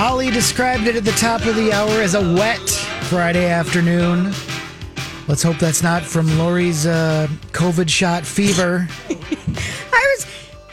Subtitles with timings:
[0.00, 2.60] Holly described it at the top of the hour as a wet
[3.10, 4.32] Friday afternoon.
[5.26, 10.26] Let's hope that's not from Lori's uh, COVID shot fever I was,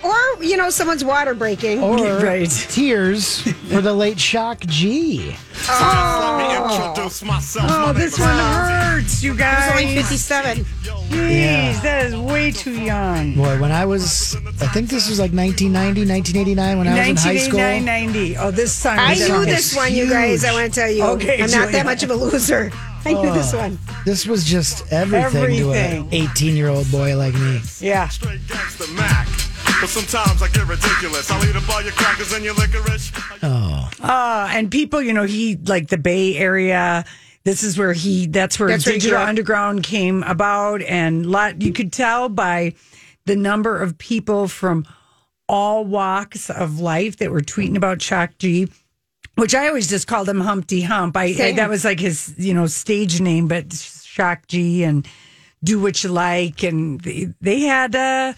[0.05, 1.81] or you know, someone's water breaking.
[1.81, 2.49] or Right.
[2.49, 5.35] tears for the late Shock G.
[5.67, 9.71] Oh, oh this one hurts, you I was guys.
[9.71, 10.65] only 57.
[11.09, 13.35] Jeez, that is way too young.
[13.35, 17.15] Boy, when I was, I think this was like 1990, 1989, when I was in
[17.15, 17.59] high school.
[17.59, 18.37] 1989, 90.
[18.37, 18.97] Oh, this song.
[18.99, 20.43] I knew so- this one, you guys.
[20.43, 21.03] I want to tell you.
[21.03, 22.71] Okay, I'm not that much of a loser.
[23.07, 23.77] I knew this oh, one.
[24.03, 27.61] This was just everything, to an 18 year old boy like me.
[27.79, 28.09] Yeah.
[29.87, 30.37] Straight gangsta Mac.
[30.37, 31.31] But sometimes I get ridiculous.
[31.31, 33.11] I'll eat up all your crackers and your licorice.
[33.43, 37.05] Oh, Uh, and people, you know, he like the Bay Area.
[37.43, 38.25] This is where he.
[38.27, 39.29] That's where That's where he Digital grew up.
[39.29, 42.73] Underground came about, and lot you could tell by
[43.25, 44.85] the number of people from
[45.47, 48.67] all walks of life that were tweeting about Shock G.
[49.35, 51.17] Which I always just called him Humpty Hump.
[51.17, 51.55] I, I Same.
[51.57, 55.05] that was like his, you know, stage name, but Shock G and
[55.61, 58.33] Do What You Like, and they, they had uh,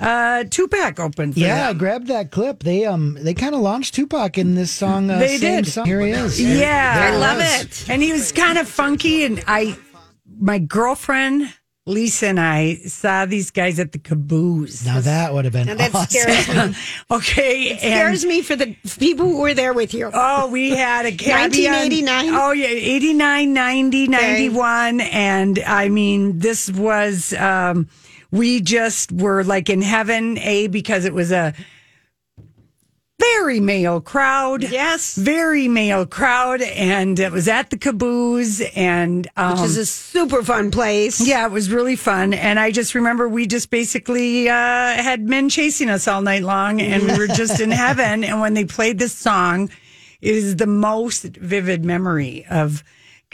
[0.00, 1.34] uh, Tupac opened.
[1.34, 1.78] For yeah, I them.
[1.78, 2.62] grabbed that clip.
[2.62, 5.10] They um they kind of launched Tupac in this song.
[5.10, 5.66] Uh, They same did.
[5.72, 5.84] Song.
[5.86, 6.40] Here he is.
[6.40, 7.62] Yeah, There I love was.
[7.82, 7.90] it.
[7.90, 9.24] And he was kind of funky.
[9.24, 9.76] And I,
[10.40, 11.52] my girlfriend
[11.86, 14.84] Lisa and I saw these guys at the Caboose.
[14.84, 16.08] Now that would have been And that awesome.
[16.20, 16.76] scares me.
[17.10, 20.10] Okay, scares me for the people who were there with you.
[20.12, 22.34] Oh, we had a cabby on- 1989?
[22.34, 25.00] Oh, yeah, 89, 90, 91.
[25.00, 27.88] And I mean, this was, um,
[28.30, 31.54] we just were like in heaven, A, because it was a
[33.18, 34.62] very male crowd.
[34.62, 35.14] Yes.
[35.14, 36.62] Very male crowd.
[36.62, 38.60] And it was at the caboose.
[38.74, 41.20] And, um, Which is a super fun place.
[41.20, 42.32] yeah, it was really fun.
[42.32, 46.80] And I just remember we just basically uh, had men chasing us all night long
[46.80, 48.24] and we were just in heaven.
[48.24, 49.68] And when they played this song,
[50.22, 52.82] it is the most vivid memory of,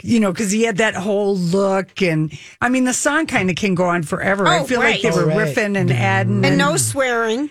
[0.03, 2.01] you know, because he had that whole look.
[2.01, 2.31] And
[2.61, 4.47] I mean, the song kind of can go on forever.
[4.47, 4.91] I Oh, feel right.
[4.93, 5.47] like they Oh, were right.
[5.55, 7.49] riffing and adding And no swearing,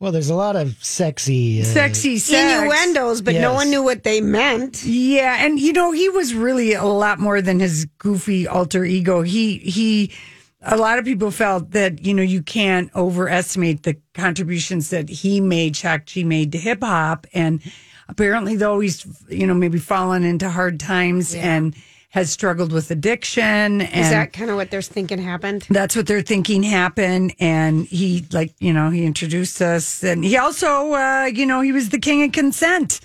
[0.00, 1.62] Well, there's a lot of sexy.
[1.62, 2.62] Uh, sexy sex.
[2.62, 4.84] innuendos, but no one knew what they meant.
[4.84, 9.22] Yeah, and you know he was really a lot more than his goofy alter ego.
[9.22, 10.10] He he
[10.66, 15.40] a lot of people felt that you know you can't overestimate the contributions that he
[15.40, 17.60] made, Shock G made to hip hop, and
[18.08, 21.74] apparently though he's you know maybe fallen into hard times and
[22.10, 25.66] has struggled with addiction and Is that kind of what they're thinking happened?
[25.70, 30.36] that's what they're thinking happened and he like you know he introduced us and he
[30.36, 33.00] also uh you know he was the king of consent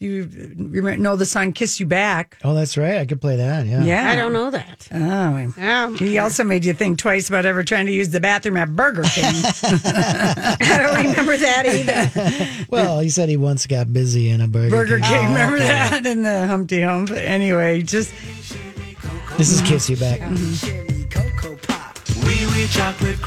[0.00, 2.96] you remember know the song kiss you back Oh, that's right.
[2.98, 3.66] I could play that.
[3.66, 3.84] Yeah.
[3.84, 4.71] yeah I don't know that.
[4.92, 8.56] Oh Oh, he also made you think twice about ever trying to use the bathroom
[8.56, 9.24] at Burger King.
[9.34, 12.66] I don't remember that either.
[12.68, 15.08] Well, he said he once got busy in a Burger, Burger King.
[15.10, 17.10] King, remember that in the Humpty Hump?
[17.10, 18.12] Anyway, just
[19.36, 20.20] This is Kiss You Back.
[20.20, 20.82] Mm-hmm.
[22.26, 23.18] Wee wee chocolate.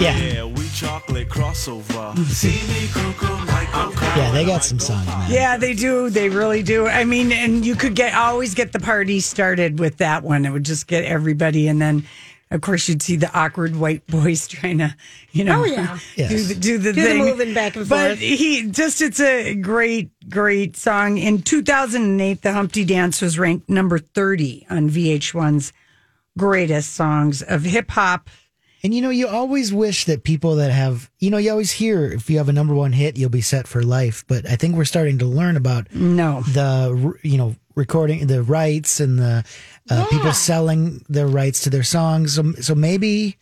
[0.00, 0.44] Yeah.
[0.82, 2.14] Yeah, chocolate crossover.
[2.14, 2.24] Mm.
[2.26, 4.04] See me cocoa like cocoa.
[4.16, 5.30] Yeah, they got some songs, man.
[5.30, 6.10] Yeah, they do.
[6.10, 6.86] They really do.
[6.86, 10.44] I mean, and you could get always get the party started with that one.
[10.44, 12.04] It would just get everybody, and then
[12.50, 14.94] of course you'd see the awkward white boys trying to,
[15.32, 15.98] you know, Oh, yeah.
[16.16, 16.30] Yes.
[16.30, 17.88] do the do the Do the thing, moving back and forth.
[17.88, 18.18] But forth.
[18.20, 21.18] he just it's a great great song.
[21.18, 25.72] In 2008, the Humpty Dance was ranked number 30 on VH1's
[26.36, 28.30] greatest songs of hip hop.
[28.82, 32.04] And you know, you always wish that people that have, you know, you always hear
[32.04, 34.24] if you have a number one hit, you'll be set for life.
[34.28, 39.00] But I think we're starting to learn about No, the, you know, recording the rights
[39.00, 39.44] and the
[39.90, 42.34] uh, people selling their rights to their songs.
[42.34, 43.36] So, so maybe,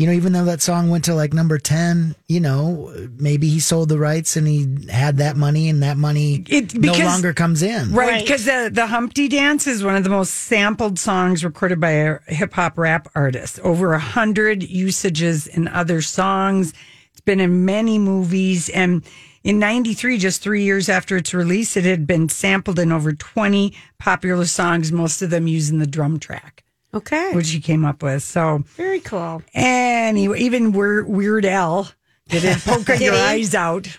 [0.00, 3.60] you know, even though that song went to like number 10, you know, maybe he
[3.60, 7.62] sold the rights and he had that money and that money It- no longer comes
[7.62, 7.92] in.
[7.92, 8.22] Right, Right.
[8.24, 12.18] because the, the Humpty Dance is one of the most sampled songs recorded by a
[12.28, 13.60] hip hop rap artist.
[13.60, 16.72] Over a hundred usages in other songs.
[17.12, 18.70] It's been in many movies.
[18.70, 19.04] And
[19.44, 23.74] in 93, just three years after its release, it had been sampled in over 20
[23.98, 27.32] popular songs, most of them using the drum track, Okay.
[27.34, 28.22] which he came up with.
[28.22, 29.42] So, Very cool.
[29.54, 31.90] anyway, even Weird, Weird Al
[32.28, 33.98] did it poke your eyes out.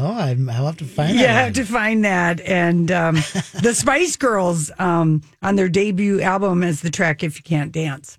[0.00, 1.30] Oh, I, I'll have to find You that.
[1.30, 1.52] have one.
[1.54, 2.40] to find that.
[2.42, 3.14] And um,
[3.62, 8.16] the Spice Girls um, on their debut album as the track If You Can't Dance.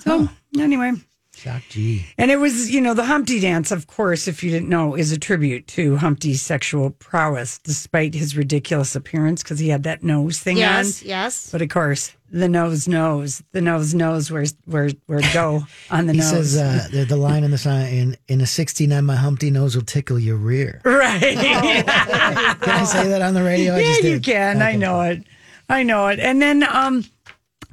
[0.00, 0.28] So,
[0.58, 0.92] anyway.
[1.38, 2.04] Shock G.
[2.18, 5.12] And it was, you know, the Humpty Dance, of course, if you didn't know, is
[5.12, 10.38] a tribute to Humpty's sexual prowess, despite his ridiculous appearance, because he had that nose
[10.40, 11.08] thing Yes, on.
[11.08, 11.50] yes.
[11.52, 13.42] But of course, the nose knows.
[13.52, 16.30] The nose knows where where where to go on the He nose.
[16.30, 19.74] says uh, the, the line in the song in in a 69, my Humpty nose
[19.76, 20.80] will tickle your rear.
[20.84, 21.20] right.
[21.38, 23.74] Can I say that on the radio?
[23.74, 24.24] I yeah, just you did.
[24.24, 24.60] can.
[24.62, 25.22] I know it.
[25.70, 26.18] I know it.
[26.18, 27.04] And then, um,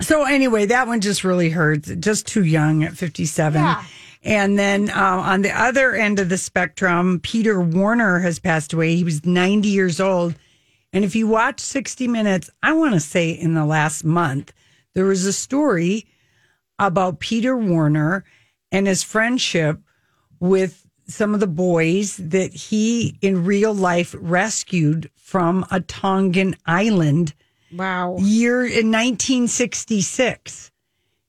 [0.01, 1.92] so anyway, that one just really hurts.
[2.00, 3.62] Just too young at 57.
[3.62, 3.83] Yeah.
[4.24, 8.95] And then um, on the other end of the spectrum, Peter Warner has passed away.
[8.95, 10.36] He was 90 years old.
[10.92, 14.51] And if you watch 60 Minutes, I want to say in the last month,
[14.94, 16.06] there was a story
[16.80, 18.25] about Peter Warner
[18.71, 19.80] and his friendship
[20.39, 27.33] with some of the boys that he in real life rescued from a Tongan island
[27.75, 28.18] Wow.
[28.19, 30.72] year in 1966.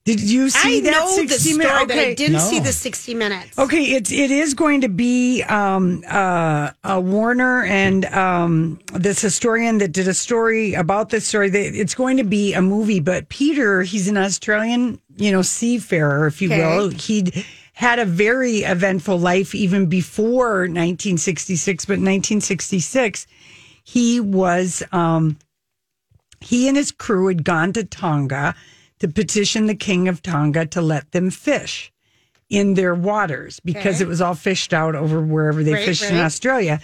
[0.05, 1.89] Did you see I that know the 60 story, minute?
[1.89, 2.39] but I didn't No.
[2.39, 3.59] see the 60 minutes.
[3.59, 9.79] Okay, it's it is going to be um, uh, uh, Warner and um, this historian
[9.79, 11.49] that did a story about this story.
[11.51, 16.29] They, it's going to be a movie, but Peter, he's an Australian, you know, seafarer,
[16.29, 16.59] if you Okay.
[16.59, 16.91] will.
[16.91, 23.27] He'd had a very eventful life even before 1966, but 1966,
[23.83, 25.37] he was um,
[26.41, 28.55] he and his crew had gone to Tonga
[28.99, 31.93] to petition the king of Tonga to let them fish
[32.49, 34.05] in their waters because Okay.
[34.05, 36.17] it was all fished out over wherever they Right, fished in.
[36.17, 36.81] Australia.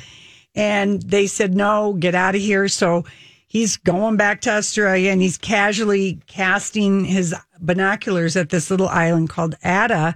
[0.55, 2.69] And they said, no, get out of here.
[2.69, 3.05] So
[3.47, 9.31] he's going back to Australia and he's casually casting his binoculars at this little island
[9.31, 10.15] called Ada.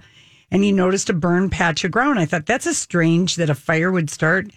[0.51, 2.19] And he noticed a burned patch of ground.
[2.19, 4.49] I thought that's a strange that a fire would start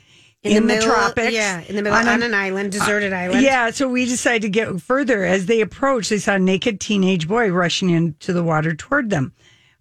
[0.42, 1.32] in, the, middle- tropics.
[1.32, 3.42] Yeah, in the middle on, an- an island, deserted uh, island.
[3.42, 5.24] yeah, so we decided to get further.
[5.24, 9.32] As they approached, they saw a naked teenage boy rushing into the water toward them.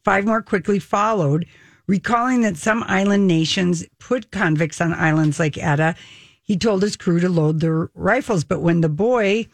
[0.04, 1.46] Five more quickly followed,
[1.88, 5.96] recalling that some island nations put convicts on islands like Ada.
[6.42, 9.46] He told his crew to load their rifles, but when the boy,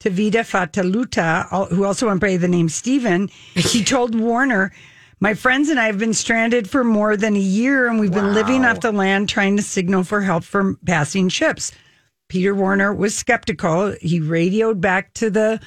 [0.00, 4.72] Tavita Fataluta, al- who also went by the name Stephen, he told Warner,
[5.22, 8.34] my friends and I have been stranded for more than a year, and we've been
[8.34, 11.70] living off the land trying to signal for help from passing ships.
[12.28, 13.94] Peter Warner was skeptical.
[14.00, 15.60] He radioed back to the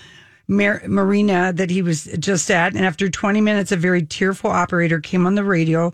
[0.50, 2.76] mar- marina that he was just at.
[2.76, 5.94] And after 20 minutes, a very tearful operator came on the radio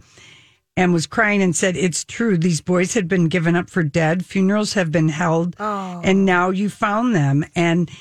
[0.75, 2.39] and was crying and said, It's true.
[2.39, 4.25] These boys had been given up for dead.
[4.25, 5.55] Funerals have been held.
[5.59, 6.01] Oh.
[6.03, 7.45] And now you found them.
[7.55, 7.91] And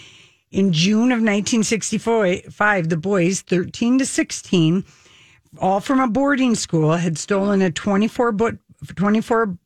[0.50, 4.84] in June of 1965, the boys, 13 to 16,
[5.58, 8.58] all from a boarding school, had stolen a 24 foot,
[8.94, 9.56] 24 foot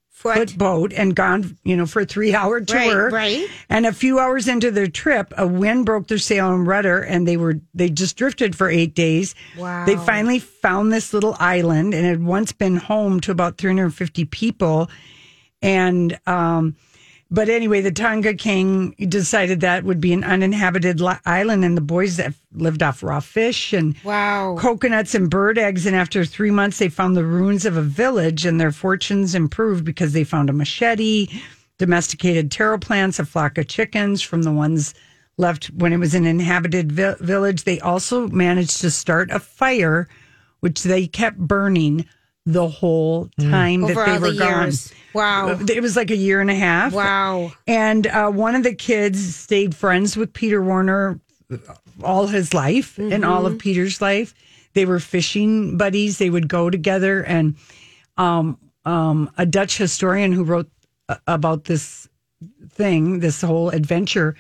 [0.51, 0.57] Foot.
[0.57, 3.11] boat and gone, you know, for a three hour tour.
[3.11, 3.13] right.
[3.13, 3.49] right.
[3.69, 7.29] And a few hours into their trip, a wind broke their sail and rudder, and
[7.29, 9.35] they were they just drifted for eight days.
[9.59, 9.85] Wow.
[9.85, 14.25] They finally found this little island, and it had once been home to about 350
[14.27, 14.89] people.
[15.61, 16.77] And um,
[17.31, 22.17] but anyway, the Tonga King decided that would be an uninhabited island, and the boys
[22.17, 24.57] that lived off raw fish and Wow.
[24.59, 25.87] coconuts and bird eggs.
[25.87, 29.85] And after three months, they found the ruins of a village, and their fortunes improved
[29.85, 31.27] because they found a machete,
[31.79, 34.95] domesticated taro plants, a flock of chickens from the ones
[35.37, 37.65] left when it was an inhabited vi- village.
[37.65, 40.07] They also managed to start a fire,
[40.61, 42.07] which they kept burning
[42.47, 44.63] the whole time Over that they all were the gone.
[44.65, 44.93] years.
[45.15, 45.59] Wow.
[45.69, 46.93] It was like a year and a half.
[46.93, 47.53] Wow.
[47.67, 51.21] And uh, one of the kids stayed friends with Peter Warner
[52.03, 54.35] all his life and all of Peter's life.
[54.75, 56.19] They were fishing buddies.
[56.19, 57.23] They would go together.
[57.23, 57.57] And
[58.17, 60.69] um, um, a Dutch historian who wrote
[61.09, 62.09] uh, about this
[62.71, 64.35] thing, this whole adventure,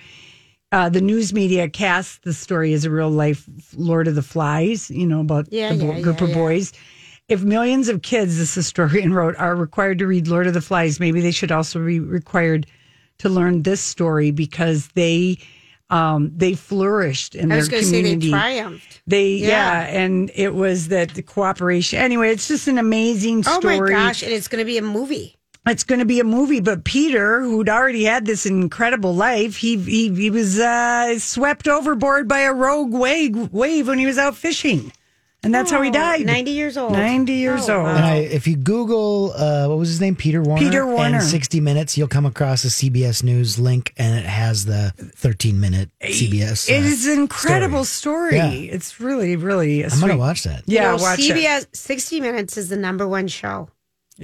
[0.72, 4.90] uh, the news media cast the story as a real life Lord of the Flies,
[4.90, 6.34] you know, about Yeah, the yeah, group yeah, of yeah.
[6.34, 6.72] boys.
[7.28, 11.00] If millions of kids, this historian wrote, are required to read Lord of the Flies,
[11.00, 12.66] maybe they should also be required
[13.18, 15.38] to learn this story because they
[15.90, 18.30] um, they flourished in I their was going to say they community.
[18.30, 19.02] triumphed.
[19.06, 19.48] They yeah.
[19.48, 19.98] Yeah.
[20.02, 21.98] and it was that the cooperation.
[21.98, 23.76] Anyway, it's just an amazing story.
[23.76, 24.22] Oh my gosh!
[24.22, 25.36] And it's going to be a movie.
[25.66, 29.78] It's going to be a movie, but Peter, who'd already had this incredible life, he
[29.78, 34.36] he, he was uh, swept overboard by a rogue wave wave when he was out
[34.36, 34.92] fishing,
[35.44, 36.24] and that's how he Oh, died.
[36.26, 36.92] 90 years old.
[36.92, 37.88] Ninety years Oh, old.
[37.88, 40.16] And I, if you Google, uh, what was his name?
[40.16, 40.62] Peter Warner.
[40.64, 41.18] Peter Warner.
[41.18, 45.60] And 60 Minutes, you'll come across a CBS News link and it has the 13
[45.60, 46.68] minute CBS.
[46.68, 48.36] It uh, is an incredible story.
[48.36, 48.50] Yeah.
[48.50, 49.82] It's really, really.
[49.82, 50.62] A I'm going to watch that.
[50.66, 51.36] Yeah, you know, watch it.
[51.36, 53.68] CBS 60 Minutes is the number one show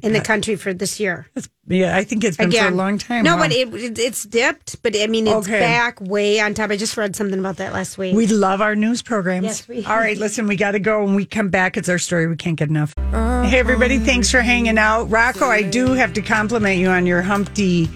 [0.03, 1.27] in the country for this year.
[1.67, 3.25] Yeah, I think it's been for a long time.
[3.25, 3.43] No, Wow.
[3.43, 5.59] but it, it it's dipped, but I mean it's Okay.
[5.61, 6.71] back way on top.
[6.71, 8.15] I just read something about that last week.
[8.15, 9.45] we love our news programs.
[9.47, 11.05] Yes, we- All right, listen, we got to go.
[11.05, 12.27] When we come back, it's our story.
[12.29, 12.95] We can't get enough.
[12.97, 15.11] Hey, everybody, thanks for hanging out.
[15.11, 17.89] Rocco, I do have to compliment you on your Humpty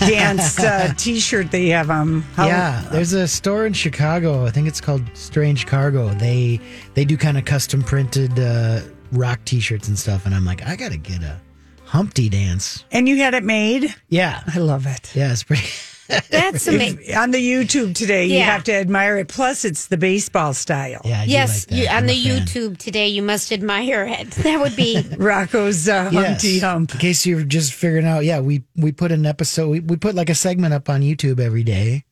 [0.00, 2.20] Dance uh, t shirt that you have on.
[2.36, 4.44] How- yeah, there's a store in Chicago.
[4.46, 6.08] I think it's called Strange Cargo.
[6.10, 6.60] They
[6.94, 8.80] they do kind of custom printed uh,
[9.12, 10.26] rock T-shirts and stuff.
[10.26, 11.40] And I'm like, I gotta get a
[11.84, 12.84] Humpty Dance.
[12.92, 13.94] And you had it made?
[14.08, 15.14] Yeah, I love it.
[15.14, 15.66] yeah, it's pretty.
[16.30, 17.14] That's amazing.
[17.16, 18.46] On the YouTube today, you Yeah.
[18.46, 19.28] have to admire it.
[19.28, 21.00] Plus, it's the baseball style.
[21.04, 21.76] Yeah, I do Yes, like that.
[21.84, 22.46] you, on I'm the a fan.
[22.46, 24.30] YouTube today, you must admire it.
[24.42, 26.26] That would be Rocco's uh, Yes.
[26.26, 26.94] Humpty Hump.
[26.94, 30.16] In case you're just figuring out, yeah, we we put an episode, we, we put
[30.16, 32.04] like a segment up on YouTube every day,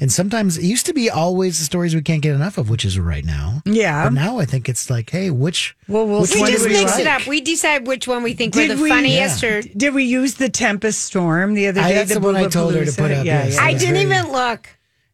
[0.00, 2.84] and sometimes it used to be always the stories we can't get enough of, which
[2.84, 3.62] is right now.
[3.66, 4.04] Yeah.
[4.04, 6.70] but now I think it's like, hey, which Well, we'll which we one just do
[6.70, 7.00] we mix like?
[7.02, 7.26] it up.
[7.26, 9.44] We decide which one we think were Did the we- funniest.
[9.44, 11.94] Or Did we use the Tempest Storm the other I- day?
[11.96, 13.54] that's the one I told her to put up, Yeah, yes.
[13.56, 13.62] yeah.
[13.62, 14.68] I didn't very- even look.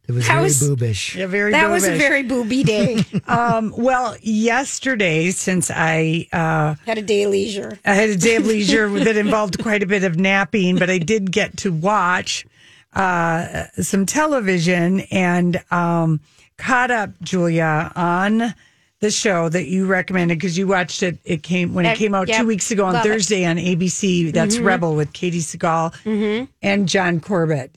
[0.07, 1.15] It was That very was- boobish.
[1.15, 3.03] Yeah, very That was a very booby day.
[3.27, 7.77] Um, well, yesterday, since I uh, Had a day of leisure.
[7.83, 10.97] I had a day of leisure that involved quite a bit of napping, but I
[10.97, 12.45] did get to watch
[12.97, 16.19] uh, some television and um,
[16.57, 18.53] caught up, Julia, on
[18.99, 21.19] the show that you recommended because you watched it.
[21.23, 22.41] It came when it came out yep.
[22.41, 23.09] two weeks ago on Love it.
[23.09, 24.33] Thursday on ABC.
[24.33, 27.75] That's Rebel with Katey Sagal and John Corbett.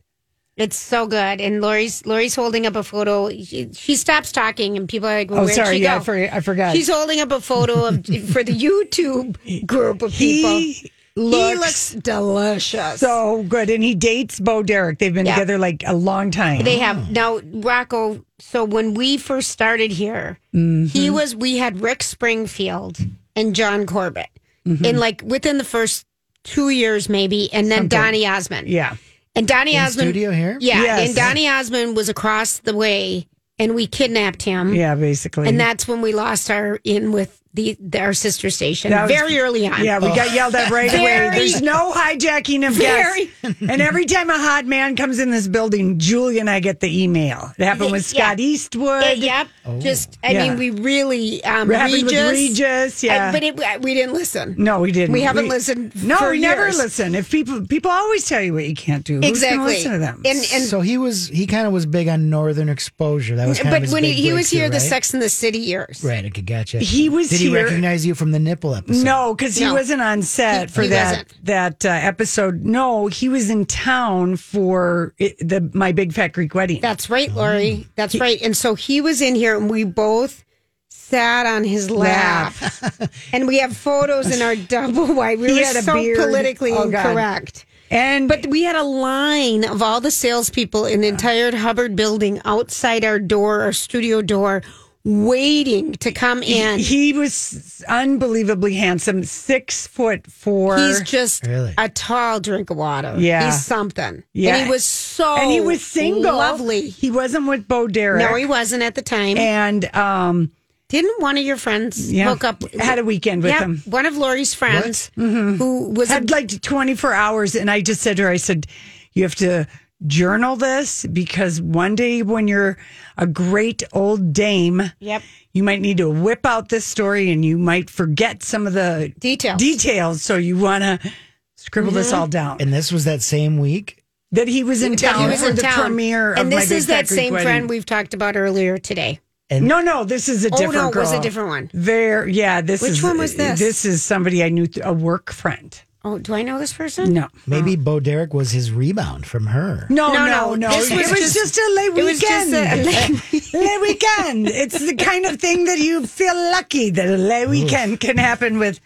[0.56, 1.40] It's so good.
[1.40, 3.30] And Lori's Lori's holding up a photo.
[3.30, 6.14] She, she stops talking, and people are like, well, Oh, sorry, she yeah, I, for,
[6.16, 6.74] I forgot.
[6.76, 10.90] She's holding up a photo of for the YouTube group of people.
[11.14, 13.00] He he looks, looks delicious.
[13.00, 14.98] so good, and he dates Bo Derek.
[14.98, 15.34] They've been Yeah.
[15.34, 16.62] together like a long time.
[16.64, 18.24] They have now Rocco.
[18.38, 21.14] So when we first started here, he mm-hmm.
[21.14, 22.98] was we had Rick Springfield
[23.36, 24.30] and John Corbett,
[24.66, 24.84] mm-hmm.
[24.84, 26.06] in like within the first
[26.42, 28.68] two years maybe, and then Donny Osmond.
[28.68, 28.96] yeah.
[29.36, 30.58] And Donny In Osmond, studio here?
[30.60, 31.06] yeah, Yes.
[31.08, 33.28] and Donny Osmond was across the way,
[33.60, 34.74] and we kidnapped him.
[34.74, 35.46] Yeah, basically.
[35.48, 39.38] And that's when we lost our in with the, the our sister station was- very
[39.40, 39.84] early on.
[39.84, 41.30] Yeah, we got yelled at right away.
[41.32, 43.60] There's no hijacking of Very- guests.
[43.60, 47.02] and every time a hot man comes in this building, Julie and I get the
[47.02, 47.52] email.
[47.58, 48.24] It happened with Yeah.
[48.26, 49.02] Scott Eastwood.
[49.18, 49.80] Yeah, yep.
[49.82, 50.48] Just, I Yeah.
[50.48, 53.02] mean, we really um, It happened Regis, with Regis.
[53.02, 53.28] Yeah.
[53.28, 54.54] I- but it, we didn't listen.
[54.58, 55.12] no, we didn't.
[55.12, 57.14] We haven't listened No, for we never listen.
[57.14, 59.64] If people people always tell you what you can't do, Who's exactly.
[59.74, 60.22] listen to them.
[60.24, 63.36] And and so he was he kind of was big on northern exposure.
[63.36, 64.80] That was kind of but his when he, big he was breakthrough, here, the?
[64.80, 66.02] Sex and the City years.
[66.04, 66.78] Right, okay, gotcha.
[66.78, 69.04] He was Did here- he recognize you from the nipple episode?
[69.04, 69.74] No, because he No.
[69.74, 71.44] wasn't on set He- for he that wasn't.
[71.46, 72.64] that uh, episode.
[72.64, 76.80] No, he was in town for it, the my big fat Greek wedding.
[76.80, 77.86] That's right, Lori.
[77.96, 78.40] That's right.
[78.42, 80.44] And so he was in here, and we both
[80.88, 82.54] sat on his lap,
[83.32, 85.40] and we have photos in our double wide.
[85.40, 86.18] We He were had a so beard.
[86.18, 87.06] politically Oh, God.
[87.06, 87.64] incorrect.
[87.90, 92.40] and But we had a line of all the salespeople in the entire Hubbard building
[92.44, 94.62] outside our door, our studio door,
[95.04, 96.78] waiting to come in.
[96.78, 100.76] He was unbelievably handsome, six foot four.
[100.78, 101.74] He's just Really?
[101.78, 103.14] a tall drink of water.
[103.18, 103.46] Yeah.
[103.46, 104.22] He's something.
[104.32, 104.56] Yeah.
[104.56, 106.36] And he was so and he was single.
[106.36, 106.88] Lovely.
[106.90, 108.20] He wasn't with Bo Derek.
[108.28, 109.38] No, he wasn't at the time.
[109.38, 110.50] and um,
[110.88, 112.62] Didn't one of your friends yeah, hook up?
[112.74, 113.82] had a weekend with yeah, him.
[113.86, 118.02] one of Lori's friends who was a, Had like twenty four hours, and I just
[118.02, 118.66] said to her, I said,
[119.14, 119.66] "You have to."
[120.06, 122.78] Journal this because one day when you're
[123.20, 125.22] a great old dame, Yep.
[125.52, 129.12] you might need to whip out this story and you might forget some of the
[129.18, 129.58] Details.
[129.58, 131.12] Details, so you want to
[131.56, 132.20] scribble this mm-hmm.
[132.20, 132.56] all down.
[132.60, 134.02] And this was that same week.
[134.32, 135.80] that he was in town he was for in the town.
[135.80, 137.44] premiere of and this Big is that Greek same Wedding.
[137.46, 139.20] friend we've talked about earlier today.
[139.52, 141.70] And No, no, this is a Oh, different no, it was a different one.
[141.74, 142.60] Very, yeah.
[142.60, 143.58] This Which is one was this?
[143.58, 145.76] This is somebody I knew, th- a work friend.
[146.02, 147.12] Oh, do I know this person?
[147.12, 149.86] No, maybe Bo Derek was his rebound from her.
[149.90, 150.68] no, No, no, no, no.
[150.70, 152.80] this it was was just- just, a late it was just weekend.
[152.80, 154.48] a- late weekend.
[154.48, 158.58] It's the kind of thing that you feel lucky that a late weekend can happen
[158.58, 158.80] with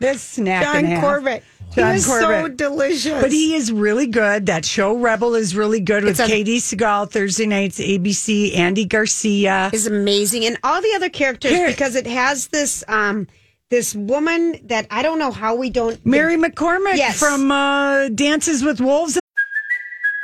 [0.00, 1.00] this snap John in.
[1.00, 1.44] Corbett.
[1.76, 2.28] John He is Corbett.
[2.44, 3.20] so delicious.
[3.22, 4.46] But he is really good.
[4.46, 8.84] That show Rebel is really good with It's a- Katey Sagal Thursday nights, ABC, Andy
[8.84, 9.70] Garcia.
[9.72, 13.28] is amazing, and all the other characters Here- because it has this um
[13.70, 17.18] this woman that I don't know how we don't Mary McCormick Yes.
[17.18, 19.18] from uh, Dances with Wolves.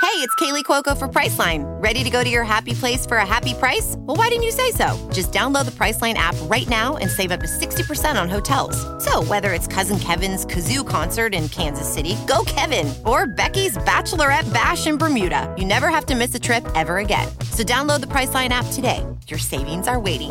[0.00, 1.64] Hey, it's Kaley Cuoco for Priceline.
[1.82, 3.96] Ready to go to your happy place for a happy price?
[3.98, 4.96] Well, why didn't you say so?
[5.12, 8.76] Just download the Priceline app right now and save up to 60% on hotels.
[9.02, 14.52] So, whether it's Cousin Kevin's Kazoo concert in Kansas City, go Kevin, or Becky's Bachelorette
[14.52, 17.26] Bash in Bermuda, you never have to miss a trip ever again.
[17.50, 19.04] So, download the Priceline app today.
[19.26, 20.30] Your savings are waiting.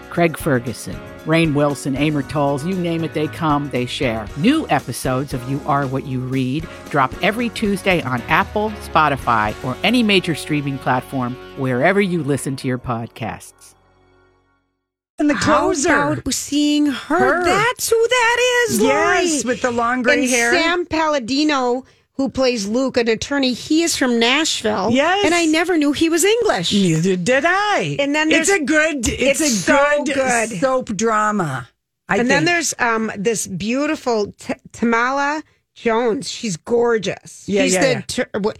[0.11, 4.27] Craig Ferguson, Rainn Wilson, Amor Towles, you name it, they come, they share.
[4.35, 9.77] New episodes of You Are What You Read drop every Tuesday on Apple, Spotify, or
[9.83, 13.73] any major streaming platform wherever you listen to your podcasts.
[15.17, 15.95] And the How closer.
[16.13, 17.17] about seeing her?
[17.17, 17.45] Her.
[17.45, 18.81] That's who that is.
[18.81, 20.51] Yes, with the long gray and hair.
[20.51, 21.85] Sam Palladio,
[22.21, 23.53] who plays Luke, an attorney.
[23.53, 24.91] He is from Nashville.
[24.91, 25.25] Yes.
[25.25, 26.71] and I never knew he was English.
[26.71, 27.95] Neither did I.
[27.99, 30.49] And then it's a good, it's, it's a so good, good.
[30.59, 31.67] soap drama.
[32.07, 35.41] I and then there's um this beautiful T- Tamala
[35.75, 36.29] Jones.
[36.29, 37.47] She's gorgeous.
[37.47, 38.01] Yeah, She's yeah, the yeah.
[38.07, 38.57] tur- what-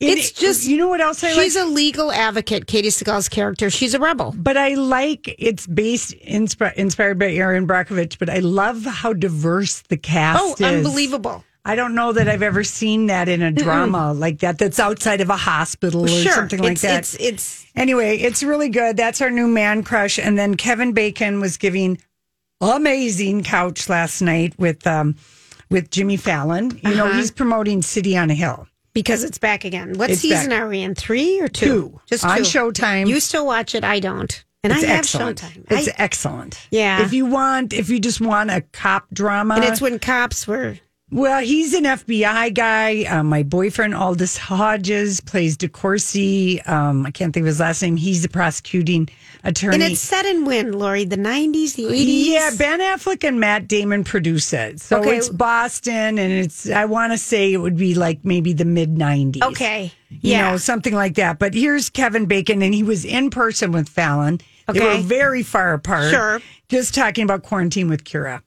[0.00, 1.64] It- it's just you know what else I she's like?
[1.64, 2.66] a legal advocate.
[2.66, 3.70] Katey Sagal's character.
[3.70, 4.34] She's a rebel.
[4.36, 8.18] But I like it's based inspi- inspired by Erin Brockovich.
[8.18, 10.60] But I love how diverse the cast Oh, is.
[10.60, 11.42] unbelievable!
[11.66, 14.58] I don't know that I've ever seen that in a drama like that.
[14.58, 16.98] That's outside of a hospital or Sure, something like it's, that.
[16.98, 18.96] It's it's Anyway, it's really good.
[18.96, 20.18] That's our new man crush.
[20.18, 21.98] And then Kevin Bacon was giving
[22.60, 25.16] amazing couch last night with um
[25.70, 26.78] with Jimmy Fallon.
[26.84, 27.16] You know, Uh-huh.
[27.16, 28.66] he's promoting City on a Hill.
[28.92, 29.94] because it's back again.
[29.98, 30.60] What It's season back.
[30.62, 30.94] are we in?
[30.94, 31.66] Three or two?
[31.66, 32.00] Two.
[32.06, 32.38] Just On.
[32.38, 33.08] Showtime.
[33.08, 33.82] You still watch it?
[33.82, 34.44] I don't.
[34.62, 35.40] And it's I have excellent.
[35.40, 35.64] Showtime.
[35.70, 36.68] It's I- excellent.
[36.70, 37.02] Yeah.
[37.02, 40.78] If you want, if you just want a cop drama, and it's when cops were.
[41.14, 43.04] Well, he's an FBI guy.
[43.04, 46.68] Uh, my boyfriend Aldis Hodges plays DeCourcy.
[46.68, 47.96] Um, I can't think of his last name.
[47.96, 49.08] He's the prosecuting
[49.44, 49.74] attorney.
[49.76, 51.04] And it's set in when, Lori?
[51.04, 52.26] The 90s, the 80s?
[52.26, 54.80] Yeah, Ben Affleck and Matt Damon produce it.
[54.80, 55.16] So Okay.
[55.18, 58.96] it's Boston, and it's, I want to say it would be like maybe the mid
[58.96, 59.40] 90s.
[59.44, 59.92] Okay.
[60.10, 60.50] You Yeah.
[60.50, 61.38] know, something like that.
[61.38, 64.40] But here's Kevin Bacon, and he was in person with Fallon.
[64.66, 64.96] They Okay.
[64.96, 66.10] were very far apart.
[66.10, 66.40] Sure.
[66.68, 68.42] Just talking about quarantine with Kyra.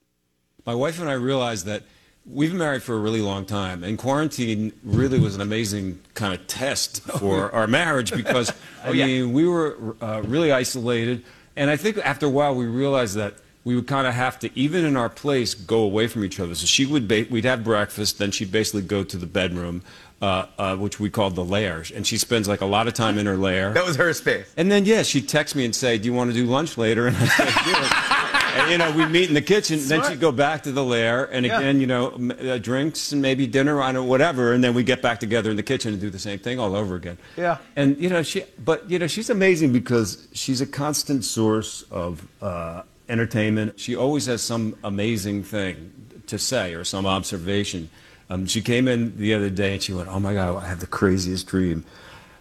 [0.66, 1.84] My wife and I realized that
[2.30, 6.34] we've been married for a really long time, and quarantine really was an amazing kind
[6.34, 8.52] of test for our marriage because,
[8.84, 11.24] I mean, we were uh, really isolated.
[11.56, 14.58] And I think after a while, we realized that we would kind of have to,
[14.58, 16.54] even in our place, go away from each other.
[16.54, 19.82] So she would, ba- we'd have breakfast, then she'd basically go to the bedroom,
[20.22, 21.84] uh, uh, which we called the lair.
[21.94, 23.72] And she spends like a lot of time in her lair.
[23.72, 24.52] That was her space.
[24.56, 27.08] And then, yeah, she'd text me and say, Do you want to do lunch later?
[27.08, 28.14] And I said, "Yeah."
[28.58, 29.78] And, you know, we'd meet in the kitchen.
[29.82, 31.24] Then she'd go back to the lair.
[31.24, 34.52] And again, you know, uh, drinks and maybe dinner on or whatever.
[34.52, 36.74] And then we get back together in the kitchen and do the same thing all
[36.74, 37.18] over again.
[37.36, 37.58] Yeah.
[37.76, 42.26] And, you know, she, but, you know, she's amazing because she's a constant source of
[42.42, 43.78] uh, entertainment.
[43.78, 45.92] She always has some amazing thing
[46.26, 47.90] to say or some observation.
[48.30, 50.80] Um, she came in the other day and she went, Oh my God, I had
[50.80, 51.84] the craziest dream.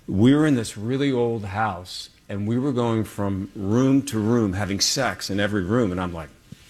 [0.07, 4.53] We were in this really old house and we were going from room to room
[4.53, 5.91] having sex in every room.
[5.91, 6.29] And I'm like,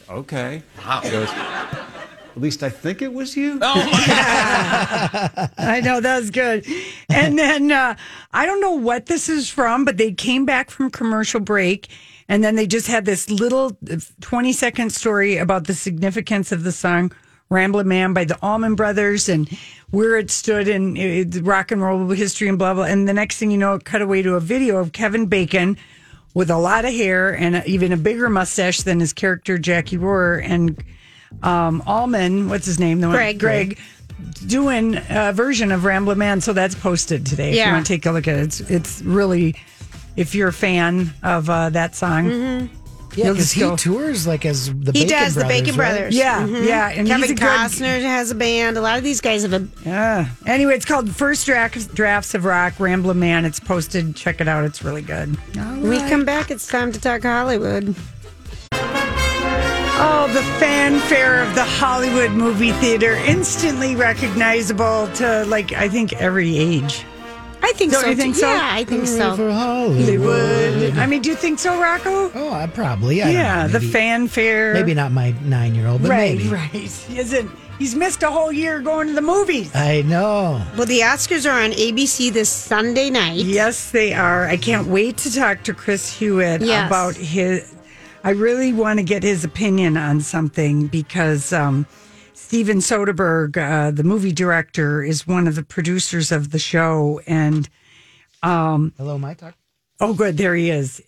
[0.10, 0.64] Okay.
[0.78, 1.02] Wow.
[1.04, 3.60] She goes, At least I think it was you.
[3.62, 3.76] Oh
[4.08, 5.48] yeah.
[5.58, 6.66] I know that was good.
[7.10, 7.96] And then uh,
[8.32, 11.90] I don't know what this is from, but they came back from commercial break,
[12.30, 13.78] and then they just had this little
[14.22, 17.12] twenty second story about the significance of the song
[17.50, 19.48] "Ramblin' Man" by the Allman Brothers and
[19.92, 22.84] where it stood in uh, rock and roll history and blah blah.
[22.84, 25.78] And the next thing you know, it cut away to a video of Kevin Bacon
[26.34, 30.42] with a lot of hair and even a bigger mustache than his character Jackie Rohr
[30.44, 30.84] and
[31.42, 32.50] um, Allman.
[32.50, 33.02] What's his name?
[33.02, 33.40] The one- Greg.
[33.40, 33.80] Greg
[34.48, 37.52] doing a version of Ramblin' Man, so that's posted today.
[37.52, 39.56] If you want to take a look at it, it's it's really
[40.16, 42.70] if you're a fan of uh, that song.
[43.18, 45.92] Yeah, because he go- tours like as the He Bacon does the Bacon right?
[45.94, 46.16] Brothers.
[46.16, 46.68] Yeah, Mhm.
[46.68, 48.78] yeah, and Kevin he's a good- Costner has a band.
[48.78, 49.68] A lot of these guys have a.
[49.86, 50.28] Yeah.
[50.46, 53.44] Anyway, it's called First Draft, Drafts of Rock, Ramblin' Man.
[53.44, 54.16] It's posted.
[54.16, 54.64] Check it out.
[54.66, 55.36] It's really good.
[55.56, 57.96] When we come back, it's time to talk Hollywood.
[60.00, 66.56] Oh, the fanfare of the Hollywood movie theater, instantly recognizable to like I think every
[66.58, 67.04] age.
[67.62, 68.10] I I think Don't so.
[68.10, 68.42] you think too.
[68.42, 68.50] so?
[68.52, 69.36] Yeah, I think so.
[69.36, 70.98] For Hollywood.
[70.98, 72.32] I mean, do you think so, Rocco?
[72.34, 73.22] Oh, I probably.
[73.22, 74.74] I yeah, know, the fanfare.
[74.74, 76.50] Maybe not my nine-year-old, but right, maybe.
[76.50, 76.72] right.
[77.08, 77.52] He isn't.
[77.78, 79.76] He's missed a whole year going to the movies.
[79.76, 80.64] I know.
[80.76, 83.38] Well, the Oscars are on ABC this Sunday night.
[83.38, 84.48] Yes, they are.
[84.48, 86.88] I can't wait to talk to Chris Hewitt Yes.
[86.88, 87.76] about his.
[88.24, 91.86] I really want to get his opinion on something because um,
[92.48, 97.20] Steven Soderbergh, uh, the movie director, is one of the producers of the show.
[97.28, 97.68] And
[98.42, 99.54] Hello, my talk.
[100.00, 101.02] oh, good, there he is.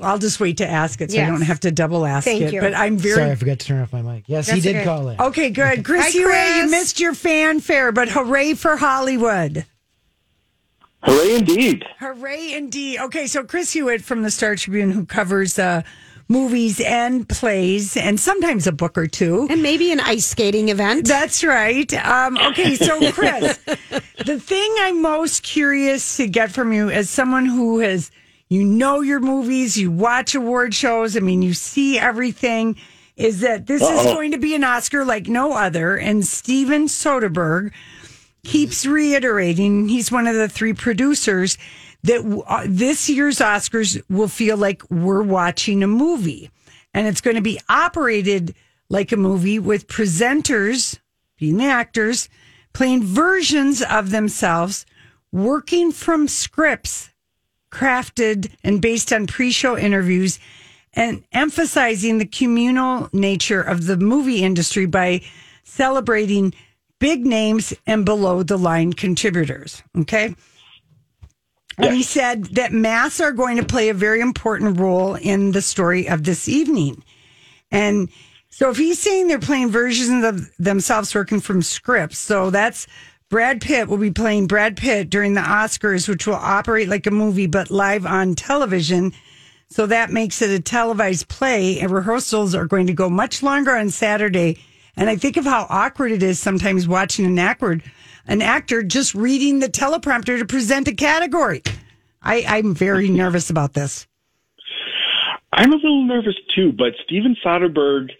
[0.00, 2.54] I'll just wait to ask it so I don't have to double ask Thank it.
[2.54, 2.62] you.
[2.62, 4.24] But I'm very Sorry, I forgot to turn off my mic.
[4.28, 4.84] Yes, he did okay.
[4.86, 5.20] call in.
[5.20, 5.50] okay.
[5.50, 6.56] Good, Chris Hi, Hewitt.
[6.56, 9.66] You missed your fanfare, but hooray for Hollywood!
[11.02, 11.84] Hooray indeed.
[11.98, 12.98] Hooray indeed.
[13.00, 15.82] Okay, so Chris Hewitt from the Star Tribune, who covers uh,
[16.28, 19.46] movies and plays, and sometimes a book or two.
[19.50, 21.08] And maybe an ice skating event.
[21.08, 21.92] That's right.
[22.04, 23.56] Um, okay, so Chris,
[24.26, 28.10] the thing I'm most curious to get from you as someone who has,
[28.48, 32.76] you know, your movies, you watch award shows, I mean, you see everything,
[33.16, 34.14] is that this is Uh-oh.
[34.14, 35.96] going to be an Oscar like no other.
[35.96, 37.72] And Steven Soderbergh
[38.44, 41.58] keeps reiterating, he's one of the three producers,
[42.04, 46.50] that uh, this year's Oscars will feel like we're watching a movie.
[46.94, 48.54] And it's going to be operated
[48.88, 50.98] like a movie with presenters,
[51.38, 52.28] being the actors,
[52.72, 54.86] playing versions of themselves,
[55.32, 57.10] working from scripts
[57.70, 60.38] crafted and based on pre show interviews,
[60.94, 65.20] and emphasizing the communal nature of the movie industry by
[65.64, 66.54] celebrating
[66.98, 69.82] big names and below the line contributors.
[69.96, 70.34] Okay.
[71.78, 75.62] And he said that masks are going to play a very important role in the
[75.62, 77.02] story of this evening.
[77.70, 78.08] And
[78.50, 82.86] so if he's saying they're playing versions of themselves working from scripts, so that's
[83.28, 87.10] Brad Pitt will be playing Brad Pitt during the Oscars, which will operate like a
[87.10, 89.12] movie but live on television.
[89.68, 93.76] So that makes it a televised play, and rehearsals are going to go much longer
[93.76, 94.58] on Saturday.
[94.96, 97.82] And I think of how awkward it is sometimes watching an awkward
[98.28, 101.62] an actor just reading the teleprompter to present a category.
[102.22, 104.06] I, I'm very nervous about this.
[105.52, 108.10] I'm a little nervous too, but Steven Soderbergh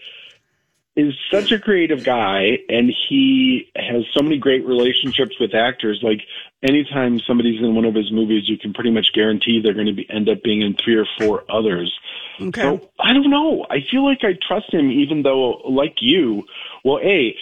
[0.96, 6.00] is such a creative guy and he has so many great relationships with actors.
[6.02, 6.22] Like
[6.62, 9.92] anytime somebody's in one of his movies, you can pretty much guarantee they're going to
[9.92, 11.96] be, end up being in three or four others.
[12.40, 12.62] Okay.
[12.62, 13.64] So I don't know.
[13.70, 16.44] I feel like I trust him even though, like you,
[16.84, 17.36] well, A,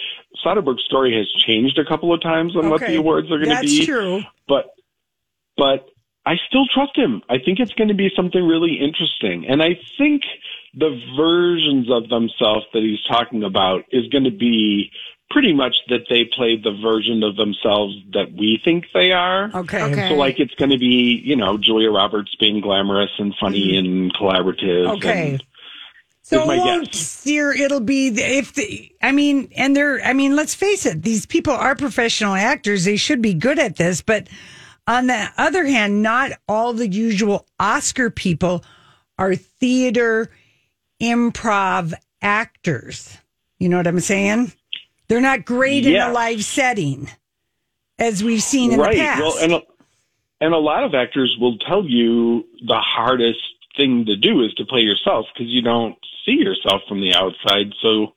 [0.45, 3.55] Soderbergh's story has changed a couple of times on what the awards are going to
[3.55, 3.85] That's be.
[3.85, 4.21] true.
[4.47, 4.65] But
[5.55, 5.87] but
[6.25, 7.21] I still trust him.
[7.29, 9.45] I think it's going to be something really interesting.
[9.47, 10.23] And I think
[10.73, 14.91] the versions of themselves that he's talking about is going to be
[15.29, 19.51] pretty much that they played the version of themselves that we think they are.
[19.53, 19.81] Okay.
[19.83, 20.09] Okay.
[20.09, 24.13] So like it's going to be, you know, Julia Roberts being glamorous and funny and
[24.13, 24.85] collaborative.
[24.85, 24.97] Mm-hmm.
[24.97, 25.31] Okay.
[25.31, 25.43] And
[26.27, 26.99] So it won't guess.
[26.99, 27.53] steer.
[27.53, 28.91] It'll be if the.
[29.01, 30.01] I mean, and they're.
[30.03, 31.01] I mean, let's face it.
[31.01, 32.83] These people are professional actors.
[32.83, 34.01] They should be good at this.
[34.01, 34.27] But
[34.85, 38.65] on the other hand, not all the usual Oscar people
[39.17, 40.29] are theater
[41.01, 43.17] improv actors.
[43.57, 44.51] You know what I'm saying?
[45.07, 47.09] They're not great in a live setting,
[47.97, 48.95] as we've seen in right.
[48.95, 49.21] the past.
[49.21, 49.61] Well, and a,
[50.41, 53.39] and a lot of actors will tell you the hardest
[53.77, 55.95] thing to do is to play yourself because you don't
[56.27, 57.73] see yourself from the outside.
[57.81, 58.13] So